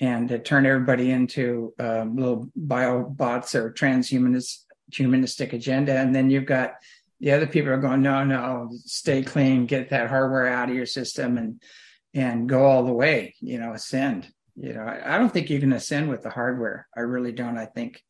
[0.00, 5.96] and to turn everybody into um, little biobots or transhumanist humanistic agenda.
[5.96, 6.74] And then you've got
[7.20, 10.86] the other people are going, no, no, stay clean, get that hardware out of your
[10.86, 11.62] system and
[12.14, 14.28] and go all the way, you know, ascend.
[14.56, 16.86] You know, I, I don't think you can ascend with the hardware.
[16.94, 17.56] I really don't.
[17.56, 18.02] I think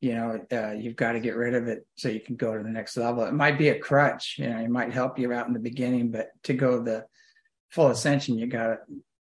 [0.00, 2.62] you know uh, you've got to get rid of it so you can go to
[2.62, 3.24] the next level.
[3.24, 6.10] It might be a crutch you know it might help you out in the beginning
[6.10, 7.06] but to go the
[7.70, 8.78] full ascension you got to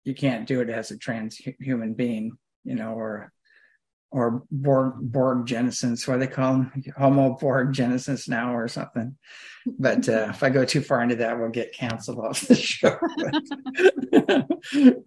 [0.04, 3.32] you can't do it as a transhuman being you know or
[4.10, 9.16] or borg borg genesis what they call them homo borg genesis now or something.
[9.66, 12.96] But uh, if i go too far into that we'll get canceled off the show.
[14.12, 14.46] But,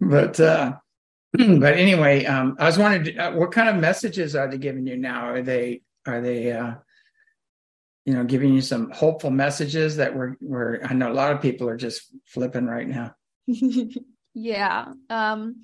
[0.00, 0.76] but uh
[1.60, 4.96] but anyway, um, I was wondering, uh, what kind of messages are they giving you
[4.96, 5.26] now?
[5.26, 6.74] Are they are they uh,
[8.06, 11.42] you know giving you some hopeful messages that we're we're I know a lot of
[11.42, 13.14] people are just flipping right now.
[14.34, 15.62] yeah, um,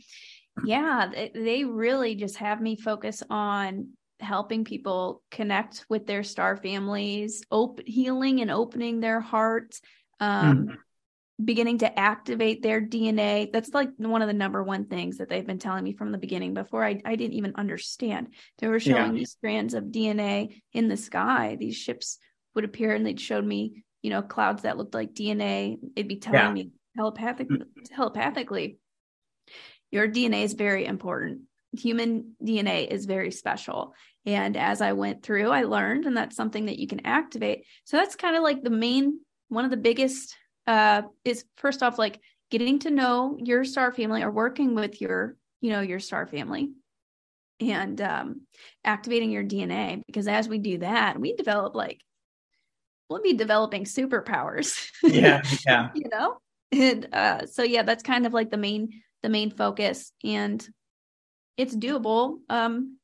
[0.65, 3.89] yeah, they, really just have me focus on
[4.21, 9.81] helping people connect with their star families, open healing and opening their hearts.
[10.21, 10.77] Um, mm
[11.43, 13.53] beginning to activate their DNA.
[13.53, 16.19] That's like one of the number one things that they've been telling me from the
[16.19, 18.29] beginning before I, I didn't even understand.
[18.59, 19.19] They were showing yeah.
[19.19, 21.57] these strands of DNA in the sky.
[21.59, 22.19] These ships
[22.55, 25.77] would appear and they'd showed me, you know, clouds that looked like DNA.
[25.97, 26.53] It'd be telling yeah.
[26.53, 27.65] me telepathic, mm.
[27.87, 28.79] telepathically,
[29.91, 31.43] your DNA is very important.
[31.73, 33.95] Human DNA is very special.
[34.27, 37.65] And as I went through, I learned, and that's something that you can activate.
[37.85, 41.99] So that's kind of like the main, one of the biggest uh, is first off
[41.99, 46.27] like getting to know your star family or working with your you know your star
[46.27, 46.73] family
[47.61, 48.43] and um,
[48.85, 52.01] activating your dna because as we do that we develop like
[53.09, 54.89] we'll be developing superpowers.
[55.03, 55.91] Yeah yeah.
[55.95, 56.39] You know?
[56.73, 60.67] And uh, so yeah that's kind of like the main the main focus and
[61.57, 62.39] it's doable.
[62.49, 62.99] Um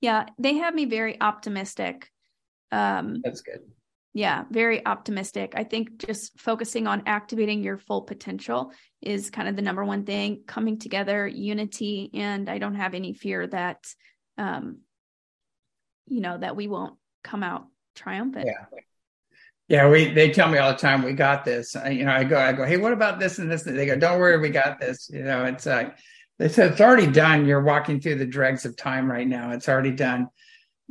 [0.00, 2.10] yeah they have me very optimistic
[2.70, 3.60] um that's good
[4.16, 5.52] yeah, very optimistic.
[5.56, 10.06] I think just focusing on activating your full potential is kind of the number one
[10.06, 13.84] thing, coming together, unity, and I don't have any fear that
[14.38, 14.78] um
[16.06, 18.46] you know that we won't come out triumphant.
[18.46, 18.78] Yeah.
[19.68, 21.76] Yeah, we they tell me all the time we got this.
[21.76, 23.84] I, you know, I go I go, "Hey, what about this and this?" And they
[23.84, 25.94] go, "Don't worry, we got this." You know, it's like
[26.38, 27.44] they said it's already done.
[27.44, 29.50] You're walking through the dregs of time right now.
[29.50, 30.28] It's already done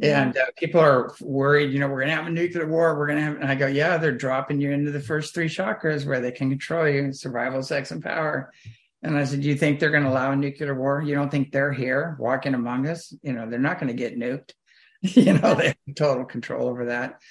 [0.01, 2.97] and uh, people are worried, you know, we're going to have a nuclear war.
[2.97, 5.47] We're going to have, and I go, yeah, they're dropping you into the first three
[5.47, 8.51] chakras where they can control you survival, sex, and power.
[9.03, 11.01] And I said, do you think they're going to allow a nuclear war?
[11.01, 13.13] You don't think they're here walking among us?
[13.21, 14.51] You know, they're not going to get nuked.
[15.01, 17.21] you know, they have total control over that.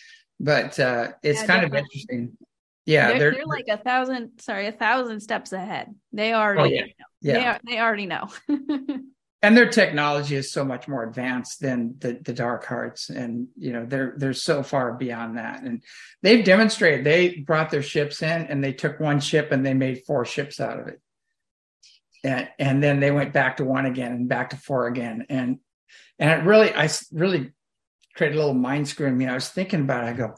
[0.40, 2.36] But uh, it's yeah, kind of interesting.
[2.86, 5.94] Yeah, they're, they're, they're, like a thousand, sorry, a thousand steps ahead.
[6.12, 6.84] They already, oh, yeah.
[7.20, 7.32] Yeah.
[7.32, 8.28] They, are, they already know.
[9.44, 13.74] and their technology is so much more advanced than the, the dark hearts and you
[13.74, 15.62] know they're they're so far beyond that.
[15.62, 15.82] And
[16.22, 20.04] they've demonstrated they brought their ships in and they took one ship and they made
[20.06, 21.00] four ships out of it.
[22.24, 25.26] And, and then they went back to one again and back to four again.
[25.28, 25.58] And
[26.18, 27.52] and it really i really
[28.16, 30.08] created a little mind screw in me i was thinking about it.
[30.08, 30.36] I go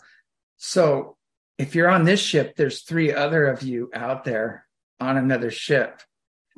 [0.56, 1.16] so
[1.58, 4.66] if you're on this ship there's three other of you out there
[4.98, 6.02] on another ship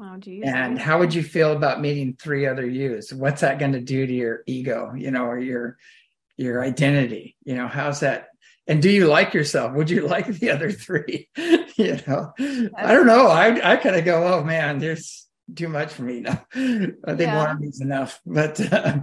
[0.01, 0.45] Oh, geez.
[0.47, 3.13] and how would you feel about meeting three other yous?
[3.13, 5.77] What's that going to do to your ego, you know, or your
[6.37, 7.37] your identity?
[7.45, 8.29] You know, how's that?
[8.67, 9.75] And do you like yourself?
[9.75, 11.29] Would you like the other three?
[11.37, 13.27] you know, I don't know.
[13.29, 16.45] I I kind of go, oh man, there's too much for me now.
[16.55, 17.37] I think Yeah.
[17.39, 18.21] one of me's enough.
[18.25, 18.99] But uh,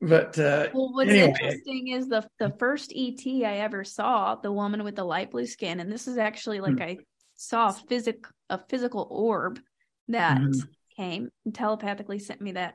[0.00, 1.26] but uh, Well, what's Anyway.
[1.32, 5.46] interesting is the the first ET I ever saw, the woman with the light blue
[5.46, 6.82] skin, and this is actually like Hmm.
[6.82, 6.98] I
[7.36, 9.58] saw a physic a physical orb
[10.08, 10.68] that Mhm.
[10.96, 12.74] came and telepathically sent me that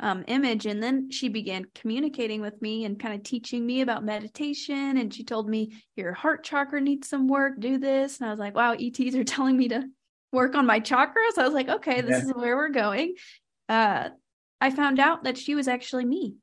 [0.00, 4.04] um, image, and then she began communicating with me and kind of teaching me about
[4.04, 8.30] meditation, and she told me your heart chakra needs some work, do this, and I
[8.30, 9.84] was like, wow, ETs are telling me to
[10.32, 11.36] work on my chakras.
[11.36, 12.24] I was like, okay, this Yeah.
[12.24, 13.14] is where we're going.
[13.68, 14.10] Uh,
[14.60, 16.36] I found out that she was actually me.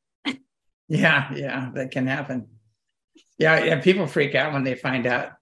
[0.88, 2.48] Yeah, yeah, that can happen.
[3.38, 3.82] Yeah, yeah.
[3.82, 5.34] People freak out when they find out,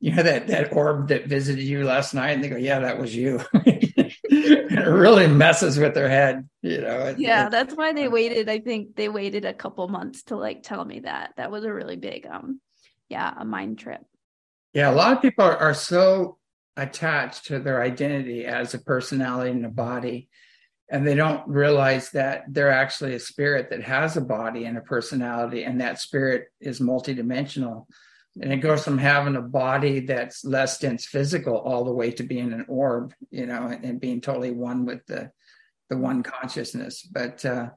[0.00, 2.98] you know, that that orb that visited you last night, and they go, "Yeah, that
[2.98, 3.40] was you."
[4.30, 7.06] it really messes with their head, you know.
[7.06, 10.36] It- yeah it- that's why they waited i think they waited a couple months to
[10.36, 12.60] like tell me that that was a really big um
[13.08, 14.00] yeah a mind trip
[14.74, 14.90] yeah.
[14.90, 16.36] A lot of people are, are so
[16.76, 20.28] attached to their identity as a personality and a body,
[20.90, 24.80] and they don't realize that they're actually a spirit that has a body and a
[24.82, 27.86] personality, and that spirit is multidimensional.
[28.40, 32.22] And it goes from having a body that's less dense physical all the way to
[32.22, 35.30] being an orb you know and, and being totally one with the
[35.90, 37.02] the one consciousness.
[37.02, 37.70] But uh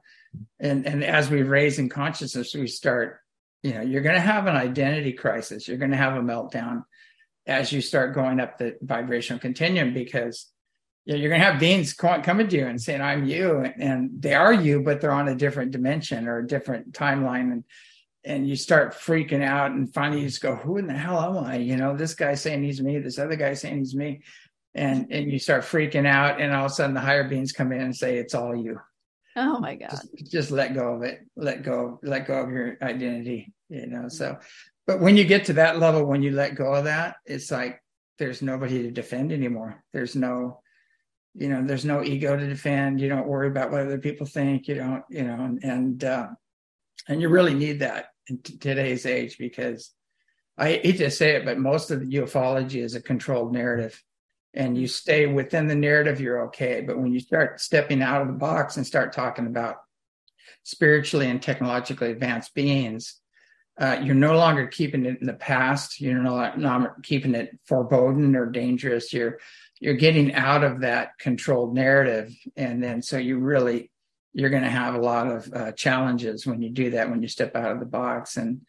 [0.60, 3.20] and and as we raise in consciousness we start
[3.62, 5.68] you know you're going to have an identity crisis.
[5.68, 6.84] You're going to have a meltdown
[7.46, 10.46] as you start going up the vibrational continuum because
[11.04, 14.52] you're going to have beings coming to you and saying i'm you and they are
[14.52, 17.52] you but they're on a different dimension or a different timeline.
[17.52, 17.64] And
[18.28, 21.44] and you start freaking out and finally you just go who in the hell am
[21.44, 21.56] i?
[21.56, 24.20] You know this guy's saying he's me this other guy's saying he's me.
[24.74, 27.72] And and you start freaking out and all of a sudden the higher beings come
[27.72, 28.78] in and say it's all you.
[29.34, 29.90] Oh my god.
[29.90, 34.08] Just, just let go of it let go let go of your identity you know
[34.08, 34.38] so.
[34.86, 37.82] But when you get to that level when you let go of that it's like
[38.18, 39.82] there's nobody to defend anymore.
[39.94, 40.60] There's no
[41.34, 43.00] you know there's no ego to defend.
[43.00, 44.68] You don't worry about what other people think.
[44.68, 46.26] You don't you know and and, uh,
[47.08, 49.92] and you really need that in t- today's age because
[50.56, 54.02] i hate to say it but most of the ufology is a controlled narrative
[54.54, 56.80] and you stay within the narrative you're okay.
[56.80, 59.76] But when you start stepping out of the box and start talking about
[60.62, 63.20] spiritually and technologically advanced beings
[63.78, 66.00] uh, you're no longer keeping it in the past.
[66.00, 69.12] You're no longer keeping it foreboding or dangerous.
[69.12, 69.38] You're
[69.80, 72.34] you're getting out of that controlled narrative.
[72.56, 73.92] And then so you really
[74.38, 77.26] you're going to have a lot of uh, challenges when you do that when you
[77.26, 78.36] step out of the box.
[78.36, 78.60] And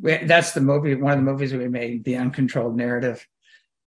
[0.00, 3.26] we, that's the movie one of the movies we made the uncontrolled narrative.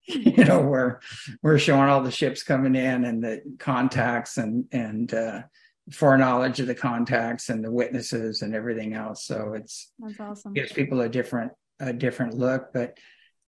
[0.10, 1.02] You know where
[1.44, 5.42] we're showing all the ships coming in and the contacts and and uh
[5.92, 9.26] foreknowledge of the contacts and the witnesses and everything else.
[9.26, 10.54] So it's that's awesome.
[10.54, 11.52] gives people a different
[11.82, 12.70] a different look.
[12.74, 12.98] But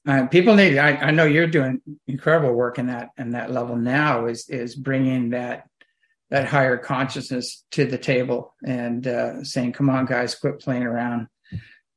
[0.05, 3.77] uh, people need I, I know you're doing incredible work in that in that level
[3.77, 5.63] now is is bringing that
[6.29, 11.27] that higher consciousness to the table and uh, saying come on guys quit playing around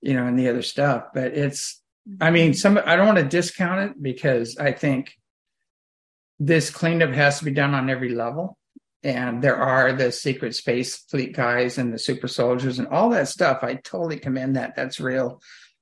[0.01, 1.07] you know and the other stuff.
[1.14, 1.80] But it's
[2.20, 5.14] i mean some i don't want to discount it because i think
[6.47, 8.59] this cleanup has to be done on every level.
[9.05, 13.28] And there are the secret space fleet guys and the super soldiers and all that
[13.28, 13.61] stuff.
[13.62, 14.76] I totally commend that.
[14.76, 15.41] That's real.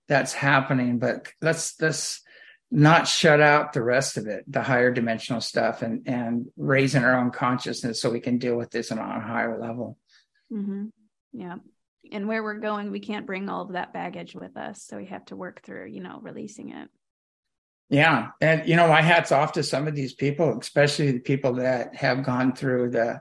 [0.09, 0.99] That's happening.
[0.99, 2.23] But let's let's
[2.71, 7.19] not shut out the rest of it the higher dimensional stuff and and raising our
[7.19, 9.99] own consciousness so we can deal with this on a higher level.
[10.51, 10.87] Hmm
[11.33, 11.57] yeah.
[12.13, 15.07] And where we're going we can't bring all of that baggage with us so we
[15.07, 16.89] have to work through you know releasing it.
[17.89, 18.29] Yeah.
[18.41, 21.97] And you know my hats off to some of these people especially the people that
[21.97, 23.21] have gone through the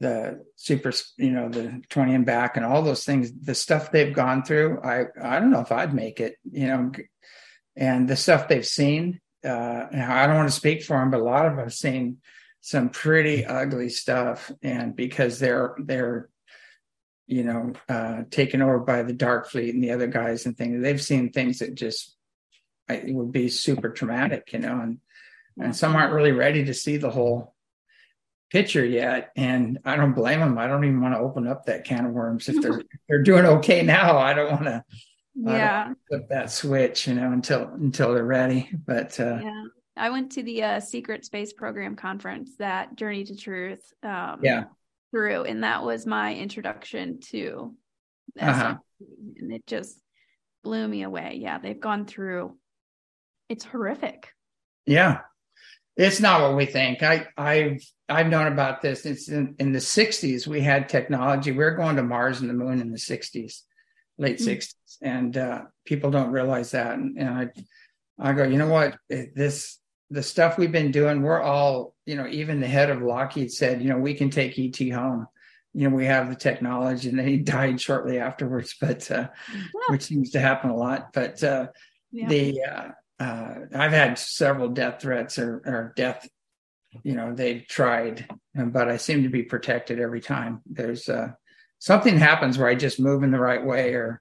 [0.00, 4.12] the super you know the 20 and back and all those things the stuff they've
[4.12, 6.90] gone through i i don't know if i'd make it you know
[7.76, 11.24] and the stuff they've seen uh i don't want to speak for them but a
[11.24, 12.18] lot of them have seen
[12.60, 16.28] some pretty ugly stuff and because they're they're
[17.26, 20.82] you know uh taken over by the dark fleet and the other guys and things
[20.82, 22.16] they've seen things that just
[22.88, 24.98] it would be super traumatic you know and
[25.58, 27.54] and some aren't really ready to see the whole
[28.54, 30.58] picture yet, and I don't blame them.
[30.58, 33.22] I don't even want to open up that can of worms if they're if they're
[33.22, 34.16] doing okay now.
[34.18, 34.84] I don't want to.
[35.34, 38.70] Yeah, flip that switch, you know, until until they're ready.
[38.86, 39.64] But uh, yeah,
[39.96, 43.92] I went to the uh, Secret Space Program conference that Journey to Truth.
[44.02, 44.64] Um, yeah.
[45.10, 47.72] Through, and that was my introduction to,
[48.40, 48.74] uh-huh.
[49.38, 49.96] and it just
[50.64, 51.38] blew me away.
[51.40, 52.56] Yeah, they've gone through.
[53.48, 54.30] It's horrific.
[54.86, 55.20] Yeah,
[55.96, 57.02] it's not what we think.
[57.02, 59.06] I I've I've known about this.
[59.06, 60.46] It's in, in the '60s.
[60.46, 61.52] We had technology.
[61.52, 63.60] We are going to Mars and the Moon in the '60s,
[64.18, 64.50] late mm-hmm.
[64.50, 66.94] '60s, and uh, people don't realize that.
[66.94, 67.48] And, and I
[68.18, 68.96] I go, you know what?
[69.08, 69.78] This
[70.10, 71.22] the stuff we've been doing.
[71.22, 74.58] We're all, you know, even the head of Lockheed said, you know, we can take
[74.58, 75.26] ET home.
[75.72, 78.76] You know, we have the technology, and then he died shortly afterwards.
[78.80, 79.62] But uh, yeah.
[79.88, 81.12] which seems to happen a lot.
[81.12, 81.68] But uh,
[82.12, 82.28] yeah.
[82.28, 82.88] the uh,
[83.18, 86.28] uh, I've had several death threats or, or death,
[87.02, 90.62] you know, they've tried, but I seem to be protected every time.
[90.66, 91.32] There's uh,
[91.78, 94.20] something happens where I just move in the right way or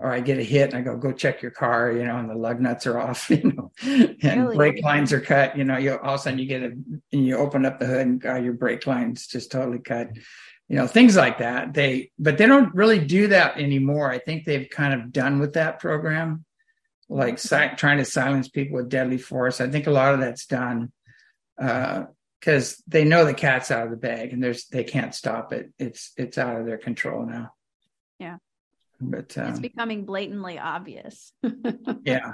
[0.00, 2.30] or I get a hit and I go, go check your car, you know, and
[2.30, 4.56] the lug nuts are off, you know, and really?
[4.56, 7.26] brake lines are cut, you know, you all of a sudden you get a, and
[7.26, 10.10] you open up the hood and God, your brake line's just totally cut,
[10.68, 11.74] you know, things like that.
[11.74, 14.10] They, but they don't really do that anymore.
[14.10, 16.44] I think they've kind of done with that program
[17.08, 19.60] like si- trying to silence people with deadly force.
[19.60, 20.92] I think a lot of that's done
[21.60, 22.04] uh,
[22.40, 25.72] because they know the cat's out of the bag and there's they can't stop it.
[25.78, 27.52] It's it's out of their control now.
[28.18, 28.36] Yeah,
[29.00, 31.32] but um, it's becoming blatantly obvious.
[32.04, 32.32] yeah,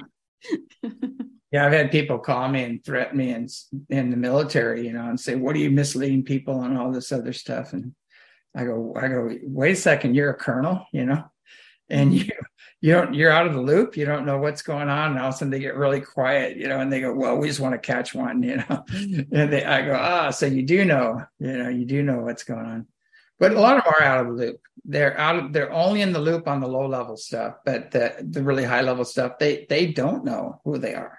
[1.51, 1.67] yeah.
[1.67, 3.49] I've had people call me and threaten me in
[3.89, 7.13] in the military, you know, and say, "What are you misleading people?" and all this
[7.13, 7.73] other stuff.
[7.73, 7.95] And
[8.55, 11.25] I go, I go, wait a second, you're a colonel, you know,
[11.89, 12.31] and you
[12.81, 13.97] you don't you're out of the loop.
[13.97, 15.13] You don't know what's going on.
[15.13, 17.37] And all of a sudden they get really quiet you know and they go well
[17.37, 18.85] we just want to catch one you know?
[18.91, 22.45] And they i go ah so you do know you know you do know what's
[22.45, 22.87] going on.
[23.39, 24.61] But a lot of them are out of the loop.
[24.85, 28.15] They're out of they're only in the loop on the low level stuff but the
[28.21, 31.19] the really high level stuff they they don't know who they are.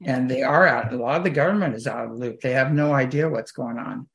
[0.00, 2.40] And they are out a lot of the government is out of the loop.
[2.40, 4.08] They have no idea what's going on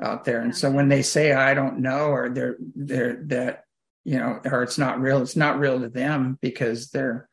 [0.00, 0.40] out there.
[0.40, 3.64] And so when they say i don't know or they're they're that
[4.08, 5.20] you know, or it's not real.
[5.20, 7.28] It's not real to them because they're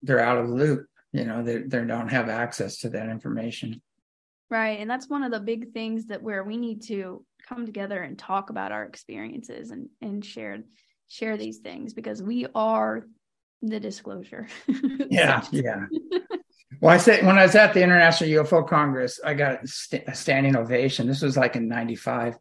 [0.00, 0.86] they're out of the loop.
[1.12, 3.82] You know, they they don't have access to that information.
[4.48, 8.00] Right, and that's one of the big things that where we need to come together
[8.00, 10.62] and talk about our experiences and and share
[11.08, 13.06] share these things because we are
[13.60, 14.48] the disclosure.
[15.10, 15.84] yeah, yeah.
[16.80, 19.60] Well, I said when I was at the International UFO Congress, I got
[20.06, 21.06] a standing ovation.
[21.06, 22.38] This was like in '95,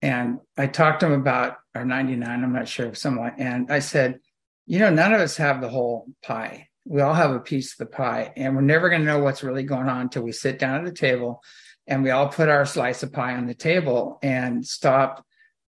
[0.00, 3.78] and I talked to him about or 99, I'm not sure, if someone, and I
[3.78, 4.20] said,
[4.66, 6.68] you know, none of us have the whole pie.
[6.84, 9.42] We all have a piece of the pie, and we're never going to know what's
[9.42, 11.42] really going on until we sit down at the table
[11.86, 15.24] and we all put our slice of pie on the table and stop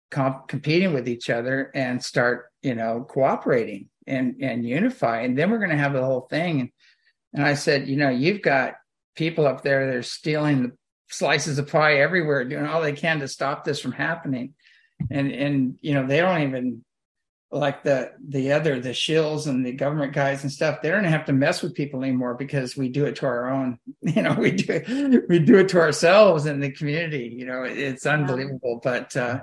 [0.09, 5.21] comp- competing with each other and start, you know, cooperating and and unify.
[5.21, 6.71] And then we're going to have the whole thing.
[7.33, 8.75] And I said, you know, you've got
[9.15, 10.71] people up there that are stealing the
[11.09, 14.53] slices of pie everywhere, doing all they can to stop this from happening.
[15.09, 16.83] And and you know, they don't even
[17.51, 21.25] like the the other the shills and the government guys and stuff they don't have
[21.25, 24.51] to mess with people anymore because we do it to our own you know we
[24.51, 28.79] do it, we do it to ourselves in the community you know it's unbelievable.
[28.83, 29.41] But uh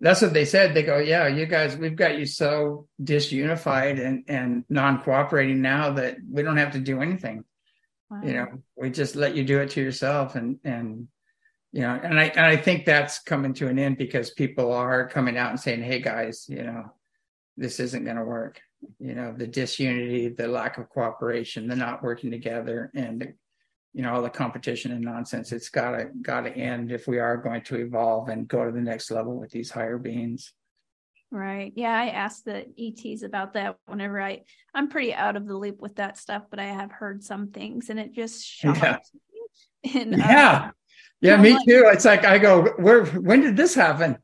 [0.00, 0.74] that's what they said.
[0.74, 6.18] They go yeah you guys we've got you so disunified and and non-cooperating now that
[6.30, 7.44] we don't have to do anything.
[8.10, 8.20] Wow.
[8.22, 8.46] You know,
[8.76, 11.08] we just let you do it to yourself and and
[11.72, 15.08] you know, and I and I think that's coming to an end because people are
[15.08, 16.92] coming out and saying, "Hey guys, you know,
[17.56, 18.60] this isn't going to work."
[18.98, 23.34] You know, the disunity, the lack of cooperation, the not working together, and
[23.92, 25.52] you know all the competition and nonsense.
[25.52, 29.10] It's gotta gotta end if we are going to evolve and go to the next
[29.10, 30.52] level with these higher beings.
[31.30, 31.74] Right.
[31.76, 35.80] Yeah, I asked the ETs about that whenever I I'm pretty out of the loop
[35.80, 38.98] with that stuff, but I have heard some things and it just shocks yeah.
[39.84, 40.00] me.
[40.00, 40.68] And, yeah.
[40.68, 40.70] Uh,
[41.20, 41.84] yeah, me too.
[41.86, 44.18] It's like I go, where when did this happen?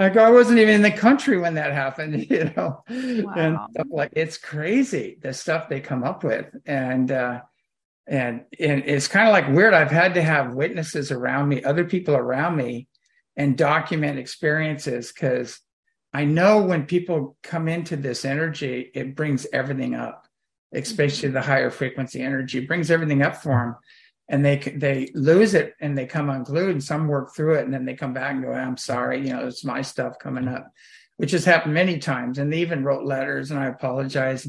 [0.00, 2.84] I go, I wasn't even in the country when that happened, you know.
[2.88, 3.32] Wow.
[3.36, 6.46] And stuff like it's crazy the stuff they come up with.
[6.66, 7.40] And uh
[8.06, 9.74] and and it's kind of like weird.
[9.74, 12.88] I've had to have witnesses around me, other people around me,
[13.36, 15.60] and document experiences because
[16.12, 20.26] I know when people come into this energy, it brings everything up,
[20.72, 23.76] especially the higher frequency energy, it brings everything up for them.
[24.28, 26.70] And they they lose it and they come unglued.
[26.70, 29.32] And some work through it, and then they come back and go, "I'm sorry, you
[29.32, 30.56] know, it's my stuff coming mm-hmm.
[30.56, 30.72] up,"
[31.16, 32.38] which has happened many times.
[32.38, 34.46] And they even wrote letters, and I apologize.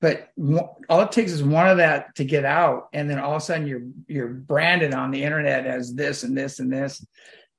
[0.00, 0.30] But
[0.88, 3.44] all it takes is one of that to get out, and then all of a
[3.44, 7.04] sudden you're you're branded on the internet as this and this and this,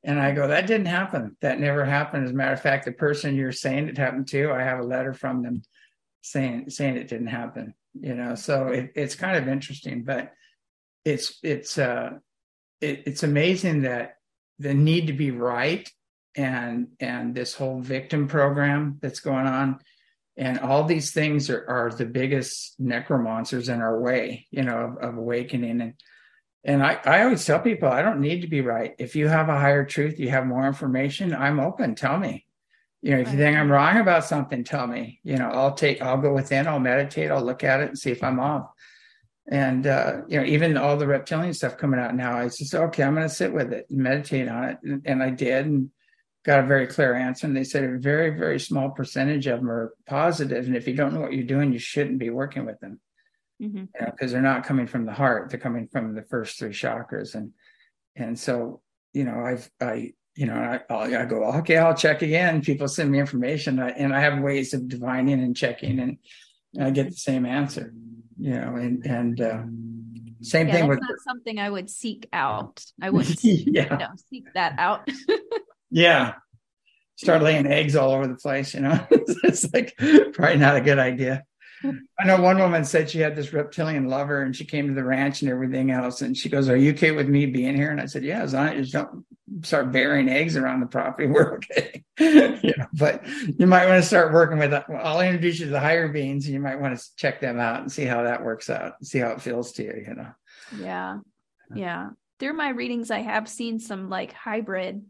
[0.03, 1.37] And I go, that didn't happen.
[1.41, 2.25] That never happened.
[2.25, 4.83] As a matter of fact, the person you're saying it happened to, I have a
[4.83, 5.61] letter from them
[6.21, 7.73] saying saying it didn't happen.
[7.93, 10.31] You know, so it, it's kind of interesting, but
[11.05, 12.11] it's it's uh
[12.79, 14.17] it, it's amazing that
[14.59, 15.89] the need to be right
[16.35, 19.79] and and this whole victim program that's going on
[20.37, 24.97] and all these things are, are the biggest necromancers in our way you know of,
[24.97, 25.81] of awakening.
[25.81, 25.93] And
[26.63, 28.93] and I, I always tell people i don't need to be right.
[28.99, 31.95] If you have a higher truth you have more information i'm open.
[31.95, 32.45] Tell me.
[33.01, 35.19] You know if you think i'm wrong about something tell me.
[35.23, 38.11] You know i'll take i'll go within i'll meditate i'll look at it and see
[38.11, 38.69] if i'm off
[39.51, 43.03] and uh, you know even all the reptilian stuff coming out now i just okay
[43.03, 44.77] i'm going to sit with it and meditate on it.
[44.83, 45.91] And, and i did and
[46.43, 47.45] got a very clear answer.
[47.45, 50.65] And they said a very very small percentage of them are positive.
[50.65, 52.99] And if you don't know what you're doing you shouldn't be working with them.
[53.59, 53.85] Because mm-hmm.
[53.99, 55.49] you know, they're not coming from the heart.
[55.49, 57.35] They're coming from the first three chakras.
[57.35, 57.51] And
[58.15, 58.81] and so
[59.13, 62.61] you know i've i you know i I go okay i'll check again.
[62.61, 63.79] People send me information.
[63.79, 65.99] And i have ways of divining and checking.
[65.99, 66.17] And
[66.79, 67.93] i get the same answer
[68.41, 69.61] you know and and uh,
[70.41, 73.93] same yeah, thing with something i would seek out i would yeah.
[73.93, 75.07] You know, seek that out
[75.91, 76.35] Yeah.
[77.17, 79.05] Start laying eggs all over the place, you know.
[79.11, 79.93] it's like
[80.33, 81.43] probably not a good idea.
[81.83, 85.03] I know one woman said she had this reptilian lover and she came to the
[85.03, 86.21] ranch and everything else.
[86.21, 87.91] And she goes, Are you okay with me being here?
[87.91, 89.25] And I said, Yeah, as long as you don't
[89.65, 92.03] start burying eggs around the property, we're okay.
[92.19, 93.25] you know, but
[93.57, 96.53] you might want to start working with I'll introduce you to the higher beings and
[96.53, 99.29] you might want to check them out and see how that works out, see how
[99.29, 100.31] it feels to you, you know.
[100.77, 101.17] Yeah.
[101.75, 102.09] Yeah.
[102.39, 105.03] Through my readings, I have seen some like hybrid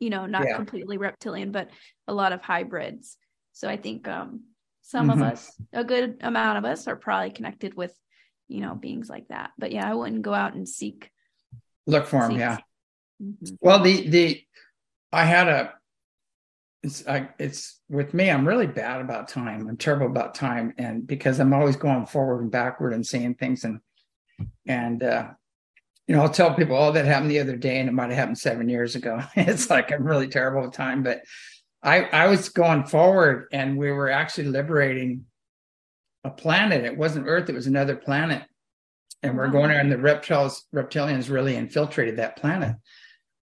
[0.00, 0.56] you know, not yeah.
[0.56, 1.70] completely reptilian, but
[2.06, 3.16] a lot of hybrids.
[3.52, 4.42] So I think um,
[4.88, 5.22] some mm-hmm.
[5.22, 7.94] of us, a good amount of us, are probably connected with,
[8.48, 9.50] you know, beings like that.
[9.58, 11.10] But yeah, I wouldn't go out and seek.
[11.86, 12.58] Look for them, yeah.
[13.22, 13.54] Mm-hmm.
[13.60, 14.42] Well, the the
[15.12, 15.74] I had a
[16.82, 21.04] it's I, it's with me i'm really bad about time i'm terrible about time and
[21.04, 23.80] because i'm always going forward and backward and seeing things and
[24.64, 25.30] and uh
[26.08, 28.18] you know, I'll tell people, oh, that happened the other day and it might have
[28.18, 29.20] happened seven years ago.
[29.36, 31.02] it's like I'm really terrible at time.
[31.02, 31.20] But
[31.82, 35.26] I, I was going forward and we were actually liberating
[36.24, 36.84] a planet.
[36.84, 38.42] It wasn't Earth, it was another planet.
[39.22, 39.68] And we're going oh.
[39.68, 42.76] there, and the reptiles, reptilians really infiltrated that planet.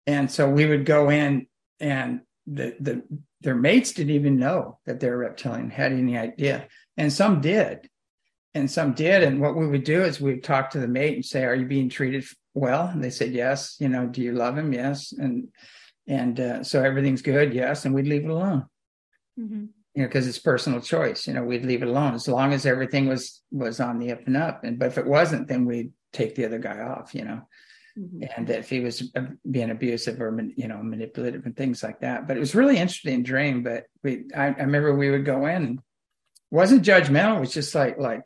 [0.07, 1.49] And so we would go in
[1.80, 3.03] and the the
[3.43, 6.68] their mates didn't even know that they're reptilian, had any idea.
[6.97, 7.91] And some did.
[8.55, 9.22] And some did.
[9.22, 11.66] And what we would do is we'd talk to the mate and say, Are you
[11.66, 12.24] being treated
[12.57, 15.49] well and they said yes you know do you love him yes and
[16.07, 18.66] and uh, so everything's good yes and we'd leave it alone.
[19.38, 19.66] Mm-hmm.
[19.94, 22.14] you know because it's personal choice you know we'd leave it alone.
[22.14, 25.07] As long as everything was was on the up and up and but if it
[25.07, 27.42] wasn't then we'd take the other guy off you know.
[27.98, 28.24] Mm-hmm.
[28.36, 32.28] and if he was uh, being abusive or you know manipulative and things like that.
[32.28, 35.80] But it was really interesting dream but we I, I remember we would go in
[36.50, 38.22] wasn't judgmental it was just like like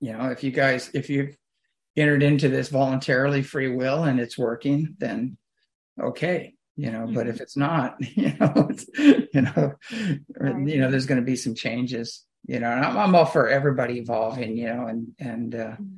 [0.00, 1.36] you know if you guys if you've
[1.96, 5.36] entered into this voluntarily free will and it's working then
[6.00, 7.14] okay you know mm-hmm.
[7.14, 7.42] but if mm-hmm.
[7.42, 8.86] it's not you know it's,
[9.34, 9.74] you know
[10.38, 10.68] right.
[10.68, 13.48] you know there's going to be some changes you know and I'm, I'm, all for
[13.48, 15.96] everybody evolving you know and and uh mm-hmm.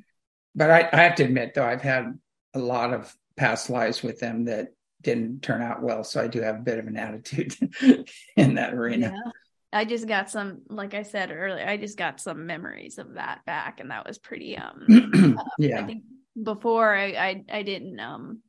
[0.54, 2.18] but I, I have to admit though i've had
[2.54, 4.68] a lot of past lives with them that
[5.00, 7.54] didn't turn out well so i do have a bit of an attitude
[8.36, 9.30] in that arena yeah.
[9.74, 13.40] I just got some, like I said earlier, I just got some memories of that
[13.46, 14.58] back, and that was pretty.
[14.58, 15.80] Um, yeah.
[15.80, 16.02] I think
[16.40, 18.40] before I, I, I didn't, um,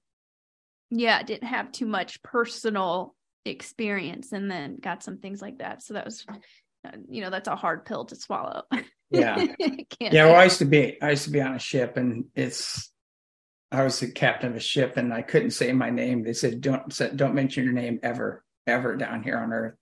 [1.00, 3.16] yeah, didn't have too much personal
[3.46, 5.84] experience, and then got some things like that.
[5.84, 8.64] So that was, uh, you know, that's a hard pill to swallow.
[9.10, 9.46] yeah.
[10.00, 10.26] yeah.
[10.26, 12.92] Well, I used to be, I used to be on a ship, and it's,
[13.72, 16.24] I was the captain of a ship, and I couldn't say my name.
[16.24, 19.76] They said, "Don't, don't mention your name ever, ever down here on Earth."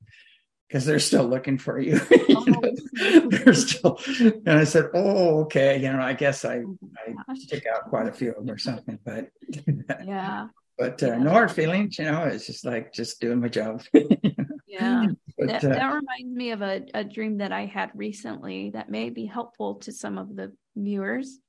[0.71, 1.99] because they're still looking for you.
[2.11, 6.59] you oh, know, they're still, and I said, "Oh, okay." You know, I guess I
[6.59, 6.77] oh
[7.27, 9.27] I took out quite a few of them or something, but
[10.05, 10.47] yeah.
[10.77, 11.17] But uh, yeah.
[11.17, 12.23] no hard feelings, you know.
[12.23, 13.83] It's just like just doing my job.
[14.67, 15.05] yeah,
[15.37, 18.89] but, that, uh, that reminds me of a, a dream that I had recently that
[18.89, 21.39] may be helpful to some of the viewers.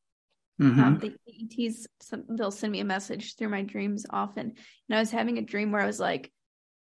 [0.60, 0.80] Mm-hmm.
[0.80, 1.86] Um, the ETs,
[2.28, 4.52] they'll send me a message through my dreams often,
[4.88, 6.30] and I was having a dream where I was like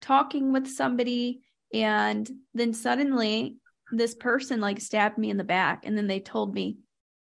[0.00, 1.40] talking with somebody
[1.72, 3.56] and then suddenly
[3.92, 6.78] this person like stabbed me in the back and then they told me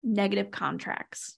[0.04, 1.38] negative contracts.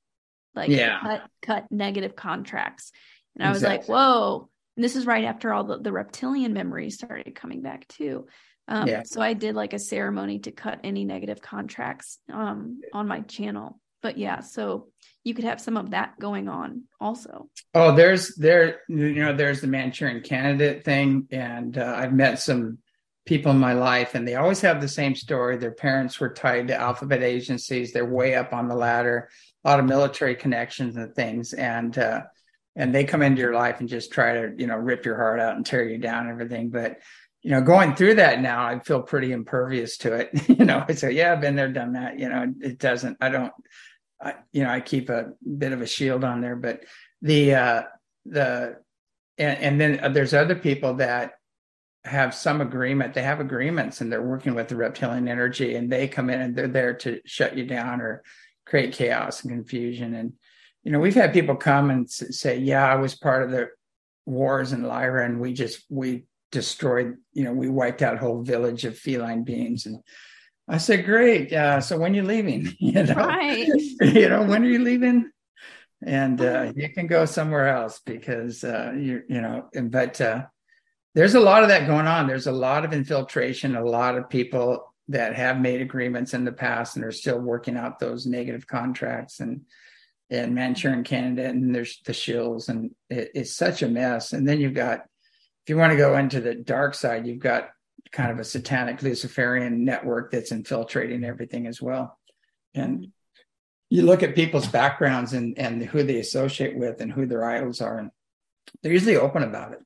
[0.56, 1.00] Like yeah.
[1.02, 2.92] cut cut negative contracts.
[3.38, 4.50] And I was like, whoa.
[4.76, 8.28] And this is right after all the, the reptilian memories started coming back too.
[8.68, 9.04] Um, yeah.
[9.04, 13.80] so I did like a ceremony to cut any negative contracts um, on my channel.
[14.02, 14.88] but yeah, so
[15.24, 17.50] you could have some of that going on also.
[17.74, 22.80] Oh, there's there you know there's the Manchurian candidate thing, and uh, I've met some
[23.26, 25.58] people in my life, and they always have the same story.
[25.58, 27.92] Their parents were tied to alphabet agencies.
[27.92, 29.30] They're way up on the ladder.
[29.66, 32.22] A lot of military connections and things, and uh,
[32.78, 35.40] and they come into your life and just try to you know rip your heart
[35.40, 36.70] out and tear you down and everything.
[36.70, 37.00] But
[37.42, 40.30] you know, going through that now, I feel pretty impervious to it.
[40.50, 42.20] you know, I say, yeah, I've been there, done that.
[42.20, 43.18] You know, it doesn't.
[43.20, 43.54] I don't.
[44.22, 46.84] I, you know, I keep a bit of a shield on there, but
[47.22, 47.84] the uh,
[48.26, 48.78] the
[49.38, 51.34] and, and then there's other people that
[52.06, 53.14] have some agreement.
[53.14, 56.56] They have agreements, and they're working with the reptilian energy, and they come in and
[56.56, 58.24] they're there to shut you down or
[58.66, 60.14] create chaos and confusion.
[60.14, 60.34] And
[60.88, 63.68] you know, we've had people come and say, "Yeah, I was part of the
[64.26, 67.18] wars in Lyra, and we just we destroyed.
[67.34, 70.02] You know, we wiped out a whole village of feline beings." And
[70.66, 71.52] I said, "Great.
[71.52, 72.74] Uh, so when you leaving?
[72.80, 73.68] you know, right.
[74.02, 75.30] you know, when are you leaving?"
[76.06, 79.68] And uh, you can go somewhere else because uh, you you know.
[79.74, 80.46] But uh,
[81.16, 82.28] there's a lot of that going on.
[82.28, 83.76] There's a lot of infiltration.
[83.76, 87.76] A lot of people that have made agreements in the past and are still working
[87.76, 89.66] out those negative contracts and
[90.30, 94.34] and Manchurian candidate and there's the shills and it, it's such a mess.
[94.34, 97.70] And then you've got if you want to go into the dark side, you've got
[98.12, 102.18] kind of a satanic Luciferian network that's infiltrating everything as well.
[102.74, 103.08] And
[103.90, 107.82] you look at people's backgrounds and and who they associate with and who their idols
[107.82, 108.12] are, and
[108.82, 109.80] they're usually open about it.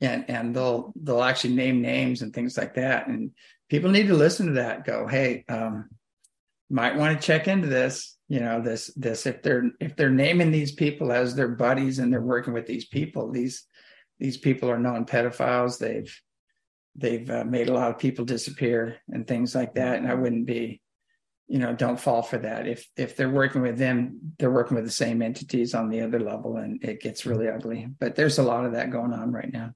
[0.00, 3.08] And and they'll they'll actually name names and things like that.
[3.08, 3.32] And
[3.68, 4.84] people need to listen to that.
[4.84, 5.90] Go, hey, um,
[6.70, 8.13] might want to check into this.
[8.28, 12.12] You know, this this if they're if they're naming these people as their buddies and
[12.12, 13.66] they're working with these people, these
[14.18, 15.78] these people are known pedophiles.
[15.78, 16.12] They've
[16.96, 19.98] they've uh, made a lot of people disappear and things like that.
[19.98, 20.80] And I wouldn't be,
[21.48, 22.66] you know, don't fall for that.
[22.66, 26.20] If if they're working with them, they're working with the same entities on the other
[26.20, 27.88] level, and it gets really ugly.
[27.98, 29.74] But there's a lot of that going on right now.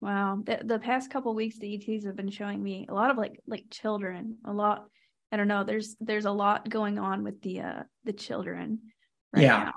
[0.00, 0.38] Wow.
[0.44, 3.40] The, the past couple weeks, the ETs have been showing me a lot of like
[3.46, 4.36] like children.
[4.44, 4.84] A lot.
[5.30, 5.64] I don't know.
[5.64, 8.80] There's there's a lot going on with the uh the children.
[9.32, 9.72] Right yeah.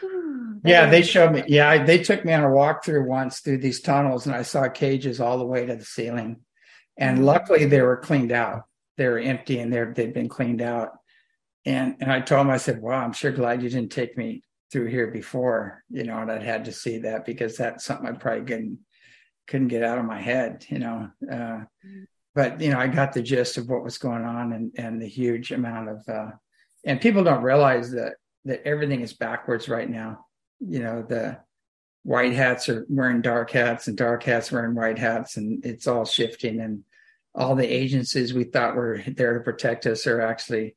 [0.64, 1.44] yeah, they showed me.
[1.46, 5.20] Yeah, they took me on a walkthrough once through these tunnels, and I saw cages
[5.20, 6.40] all the way to the ceiling.
[6.96, 7.26] And mm-hmm.
[7.26, 8.62] luckily, they were cleaned out.
[8.96, 10.90] They were empty, and they they'd been cleaned out.
[11.64, 14.42] And and I told him, I said, "Wow, I'm sure glad you didn't take me
[14.70, 18.12] through here before, you know." And I'd had to see that because that's something I
[18.12, 18.78] probably couldn't
[19.46, 21.10] couldn't get out of my head, you know.
[21.30, 22.02] Uh, mm-hmm.
[22.34, 25.08] But you know, I got the gist of what was going on and and the
[25.08, 26.08] huge amount of.
[26.08, 26.30] Uh,
[26.84, 28.14] and people don't realize that
[28.44, 30.26] that everything is backwards right now.
[30.60, 31.38] You know, the
[32.04, 36.04] white hats are wearing dark hats and dark hats wearing white hats, and it's all
[36.04, 36.60] shifting.
[36.60, 36.84] And
[37.34, 40.76] all the agencies we thought were there to protect us are actually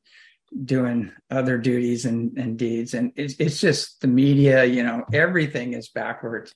[0.64, 2.94] doing other duties and, and deeds.
[2.94, 6.54] And it's, it's just the media, you know, everything is backwards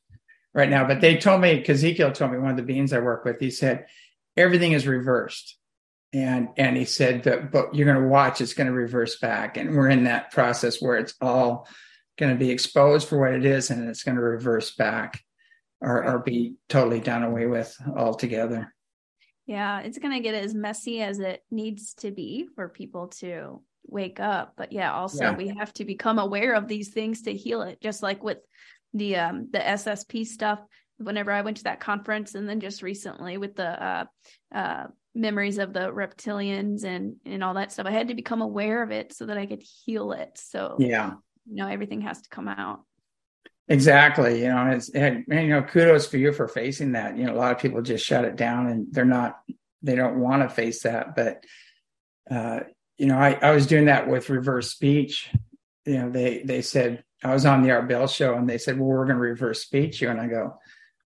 [0.55, 0.87] right now.
[0.87, 3.41] But they told me, because Ezekiel told me, one of the beans I work with,
[3.41, 3.87] he said,
[4.41, 5.57] everything is reversed.
[6.13, 9.57] And and he said that but you're going to watch it's going to reverse back.
[9.57, 11.69] And we're in that process where it's all
[12.19, 15.23] going to be exposed for what it is and it's going to reverse back
[15.81, 18.75] or, or be totally done away with altogether.
[19.47, 23.63] Yeah it's going to get as messy as it needs to be for people to
[23.87, 24.55] wake up.
[24.57, 25.37] But yeah also yeah.
[25.37, 28.39] we have to become aware of these things to heal it just like with
[28.93, 30.61] the um the ssp stuff
[31.01, 34.05] whenever i went to that conference and then just recently with the uh
[34.55, 38.83] uh memories of the reptilians and and all that stuff i had to become aware
[38.83, 40.31] of it so that i could heal it.
[40.37, 41.15] So yeah.
[41.47, 42.81] you know everything has to come out.
[43.69, 44.43] Exactly.
[44.43, 47.17] You know it's it, you know kudos for you for facing that.
[47.17, 49.39] You know a lot of people just shut it down and they're not
[49.83, 51.15] they don't want to face that.
[51.15, 51.45] But
[52.31, 52.61] uh
[52.99, 55.31] you know i i was doing that with reverse speech.
[55.87, 58.79] You know they they said i was on the art bell show and they said
[58.79, 60.09] well we're going to reverse speech you.
[60.09, 60.59] And i go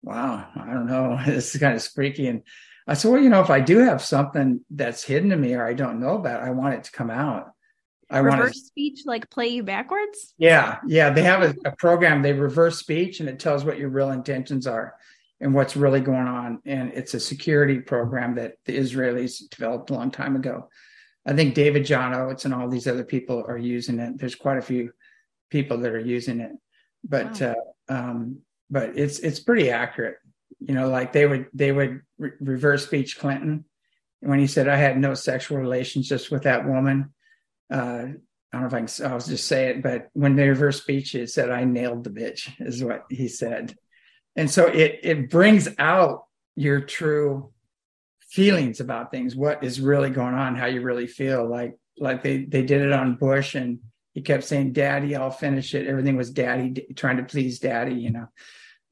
[0.04, 2.42] wow i don't know this is kind of freaky and
[2.86, 5.66] I said, well, you know, if I do have something that's hidden to me or
[5.66, 7.50] I don't know about, I want it to come out.
[8.10, 10.34] I reverse want to, speech, like play you backwards.
[10.36, 11.10] Yeah, yeah.
[11.10, 12.20] They have a, a, program.
[12.20, 14.94] They reverse speech, and it tells what your real intentions are
[15.40, 16.60] and what's really going on.
[16.66, 20.68] And it's a security program that the Israelis developed a long time ago.
[21.26, 24.18] I think David John Oates and all these other people are using it.
[24.18, 24.92] There's quite a few
[25.50, 26.52] people that are using it,
[27.02, 27.54] but wow.
[27.88, 28.38] uh, um,
[28.70, 30.16] but it's it's pretty accurate
[30.60, 33.64] you know like they would they would re- reverse speech clinton
[34.20, 37.12] when he said i had no sexual relationships with that woman
[37.72, 38.06] uh,
[38.54, 41.16] I don't know if I can, I'll just say it, but when they reverse speech,
[41.16, 43.74] it said, I nailed the bitch, is what he said.
[44.36, 47.52] And so it, it brings out your true
[48.20, 51.48] feelings about things, what is really going on, how you really feel.
[51.48, 53.78] Like, like they they did it on Bush, and
[54.14, 58.10] he kept saying, "Daddy, I'll finish it." Everything was Daddy trying to please Daddy, you
[58.10, 58.28] know.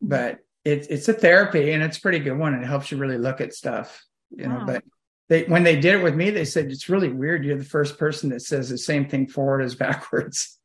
[0.01, 2.55] But it's it's a therapy, and it's a pretty good one.
[2.55, 4.64] It helps you really look at stuff, you know.
[4.66, 4.85] But
[5.29, 7.45] they when they did it with me, they said it's really weird.
[7.45, 10.59] You're the first person that says the same thing forward as backwards.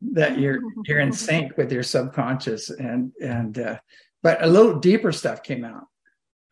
[0.00, 3.78] that you're you're in sync with your subconscious, and and uh,
[4.22, 5.84] but a little deeper stuff came out.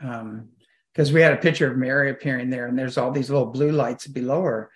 [0.01, 0.51] Um,
[0.93, 3.71] because we had a picture of Mary appearing there, and there's all these little blue
[3.71, 4.71] lights below her.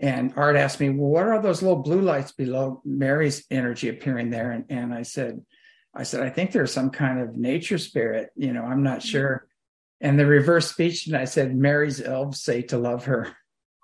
[0.00, 4.30] And Art asked me, "Well, what are those little blue lights below Mary's energy appearing
[4.30, 5.40] there?" And, and I said,
[5.94, 8.30] "I said I think there's some kind of nature spirit.
[8.36, 9.46] You know, I'm not sure."
[10.00, 13.34] And the reverse speech, and I said, "Mary's elves say to love her."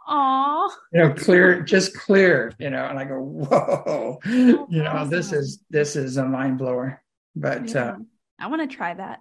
[0.07, 0.69] Aw.
[0.93, 2.53] You know, clear, just clear.
[2.61, 7.03] You know, and I go, "Whoa!" you know, this is this is a mind blower.
[7.35, 7.85] But Yeah.
[7.85, 7.97] uh,
[8.39, 9.21] I want to try that.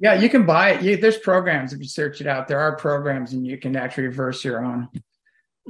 [0.00, 0.82] Yeah, you can buy it.
[0.82, 2.48] You, there's programs if you search it out.
[2.48, 4.88] There are programs, and you can actually reverse your own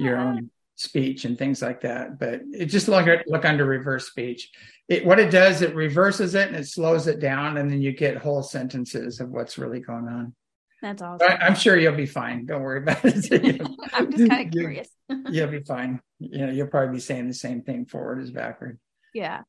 [0.01, 0.29] your Ah.
[0.31, 2.19] own speech and things like that.
[2.19, 4.51] But it just look look under reverse speech.
[4.89, 7.93] It what it does, it reverses it and it slows it down, and then you
[7.93, 10.35] get whole sentences of what's really going on.
[10.83, 11.19] That's awesome.
[11.29, 12.47] But I'm sure you'll be fine.
[12.47, 13.61] Don't worry about it.
[13.93, 14.89] I'm just kind of curious.
[15.31, 16.01] you'll be fine.
[16.19, 18.79] You know, you'll probably be saying the same thing forward as backward.
[19.15, 19.43] yeah.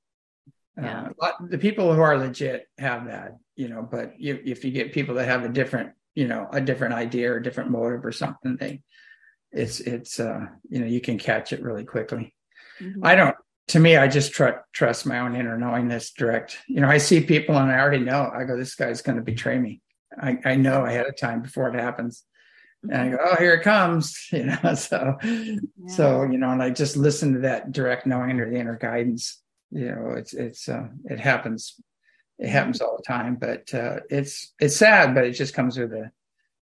[0.78, 1.10] Yeah.
[1.22, 4.94] Uh, the people who are legit have that, you know, but you, if you get
[4.94, 8.12] people that have a different, you know, a different idea or a different motive or
[8.14, 8.82] something, they,
[9.52, 12.34] it's, it's, uh, you know, you can catch it really quickly.
[12.80, 13.00] Mhm.
[13.04, 13.36] I don't,
[13.70, 16.58] to me, I just tr- trust my own inner knowingness direct.
[16.68, 19.22] You know, I see people and I already know, I go, this guy's going to
[19.24, 19.82] betray me.
[20.20, 22.24] I, I know ahead of time before it happens.
[22.84, 25.56] And I go, oh, here it comes, you know, so, Yeah.
[25.88, 29.42] so, you know, and I just listen to that direct knowing or the inner guidance.
[29.74, 31.80] You know, it's it's uh, it happens,
[32.40, 33.36] it happens all the time.
[33.36, 36.12] But uh, it's it's sad, but it just comes with the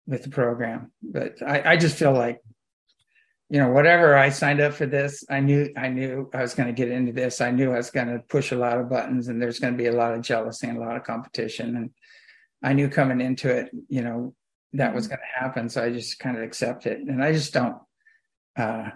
[0.06, 0.92] with the program.
[1.02, 2.42] But I, I just feel like,
[3.52, 6.68] you know, whatever I signed up for this, I knew I knew I was going
[6.68, 7.42] to get into this.
[7.42, 9.76] I knew I was going to push a lot of buttons, and there's going to
[9.76, 11.76] be a lot of jealousy and a lot of competition.
[11.76, 11.90] And
[12.62, 14.34] I knew coming into it, you know,
[14.72, 15.68] that was going to happen.
[15.68, 17.76] So I just kind of accept it, and I just don't.
[18.58, 18.88] Uh,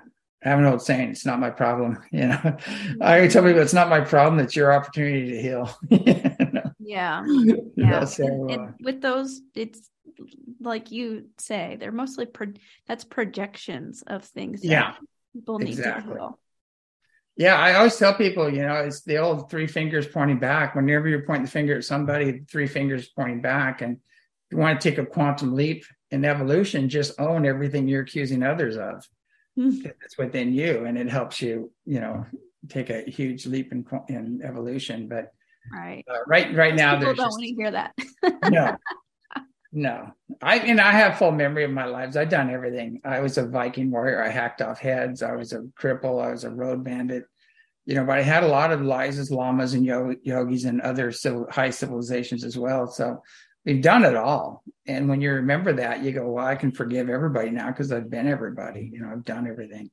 [0.42, 2.56] I have an old saying, "It's not my problem." You know,
[3.02, 4.42] I tell people it's not my problem.
[4.42, 5.78] It's your opportunity to heal.
[5.90, 6.70] you know?
[6.78, 7.26] Yeah.
[7.76, 8.06] Yeah.
[8.06, 9.90] so, and, uh, and with those, it's
[10.60, 12.52] like you say, they're mostly pro-
[12.86, 14.60] that's projections of things.
[14.62, 14.94] that Yeah,
[15.34, 16.12] People need exactly.
[16.14, 16.38] to heal.
[17.36, 17.56] yeah.
[17.56, 20.74] I always tell people, you know, it's the old three fingers pointing back.
[20.74, 23.98] Whenever you're pointing the finger at somebody, three fingers pointing back, and
[24.50, 28.76] you want to take a quantum leap in evolution, just own everything you're accusing others
[28.76, 29.04] of.
[29.58, 29.90] Mm.
[30.04, 32.24] It's within you, and it helps you, you know,
[32.68, 35.08] take a huge leap in in evolution.
[35.08, 35.32] But
[35.72, 36.04] Right.
[36.08, 37.92] uh, right, right now, People don't just want to hear that.
[38.50, 38.76] no
[39.76, 40.10] no.
[40.40, 42.16] I and i have full memory of my lives.
[42.16, 43.02] I've done everything.
[43.04, 44.22] I was a viking warrior.
[44.22, 45.22] I hacked off heads.
[45.22, 46.24] I was a cripple.
[46.24, 47.24] I was a road bandit.
[47.84, 51.12] You know but i had a lot of lives as lamas and yogis and other
[51.12, 52.86] civil, high civilizations as well.
[52.86, 53.22] So
[53.66, 54.64] we've done it all.
[54.86, 58.08] And when you remember that you go well i can forgive everybody now because i've
[58.08, 58.90] been everybody.
[58.90, 59.90] You know i've done everything.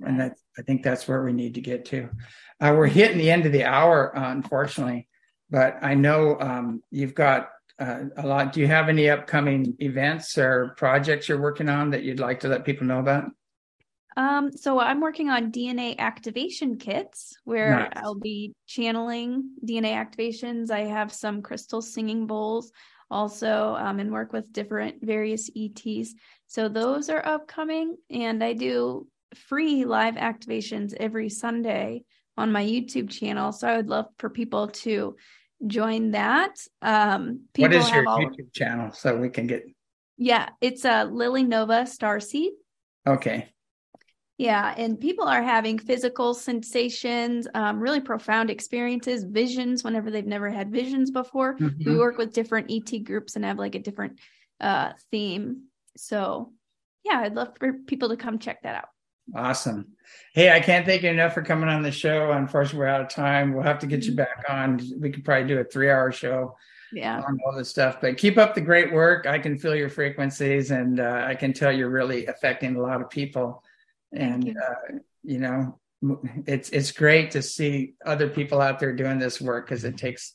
[0.00, 2.08] And that i think that's where we need to get to.
[2.60, 5.08] Uh, we're hitting the end of the hour uh, unfortunately
[5.50, 7.48] but i know um, you've got
[7.78, 8.52] uh, a lot.
[8.52, 12.48] Do you have any upcoming events or projects you're working on that you'd like to
[12.48, 13.30] let people know about?
[14.16, 17.92] Um, so I'm working on DNA activation kits where Nice.
[17.96, 20.72] I'll be channeling DNA activations.
[20.72, 22.72] I have some crystal singing bowls
[23.10, 26.14] also um, and work with different various ETs.
[26.46, 32.02] So those are upcoming and I do free live activations every Sunday
[32.36, 33.52] on my YouTube channel.
[33.52, 35.16] So I would love for people to
[35.66, 36.54] join that.
[36.82, 39.64] Um, What is your all- YouTube channel so we can get?
[40.16, 42.50] Yeah, it's a uh, Lily Nova Starseed.
[43.06, 43.48] Okay,
[44.36, 50.48] Yeah, and people are having physical sensations, um, really profound experiences, visions whenever they've never
[50.50, 51.56] had visions before.
[51.58, 51.98] We Mhm.
[51.98, 54.20] work with different ET groups and have like a different
[54.60, 55.64] uh, theme.
[55.96, 56.52] So,
[57.04, 58.88] yeah, I'd love for people to come check that out.
[59.34, 59.92] Awesome.
[60.34, 62.32] Hey, I can't thank you enough for coming on the show.
[62.32, 63.52] Unfortunately, we're out of time.
[63.52, 64.80] We'll have to get you back on.
[65.00, 66.56] We could probably do a three-hour show
[66.92, 68.00] Yeah, on all this stuff.
[68.00, 69.26] But keep up the great work.
[69.26, 73.00] I can feel your frequencies, and uh, I can tell you're really affecting a lot
[73.00, 73.62] of people.
[74.12, 74.54] And you.
[74.58, 75.78] uh, you know,
[76.46, 80.34] it's it's great to see other people out there doing this work because it takes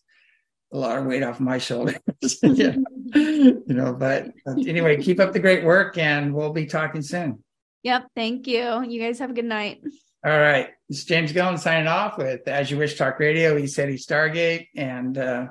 [0.73, 1.99] a lot of weight off my shoulders.
[2.43, 2.75] yeah.
[3.15, 7.43] You know, but anyway, keep up the great work, and we'll be talking soon.
[7.83, 8.07] Yep.
[8.15, 8.83] Thank you.
[8.83, 9.81] You guys have a good night.
[10.25, 13.59] All right, it's James Gilliland signing off with As You Wish Talk Radio.
[13.59, 15.47] ECETI Stargate, and uh,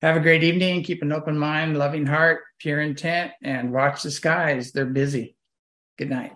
[0.00, 0.82] have a great evening.
[0.82, 4.72] Keep an open mind, loving heart, pure intent, and watch the skies.
[4.72, 5.36] They're busy.
[5.98, 6.32] Good night.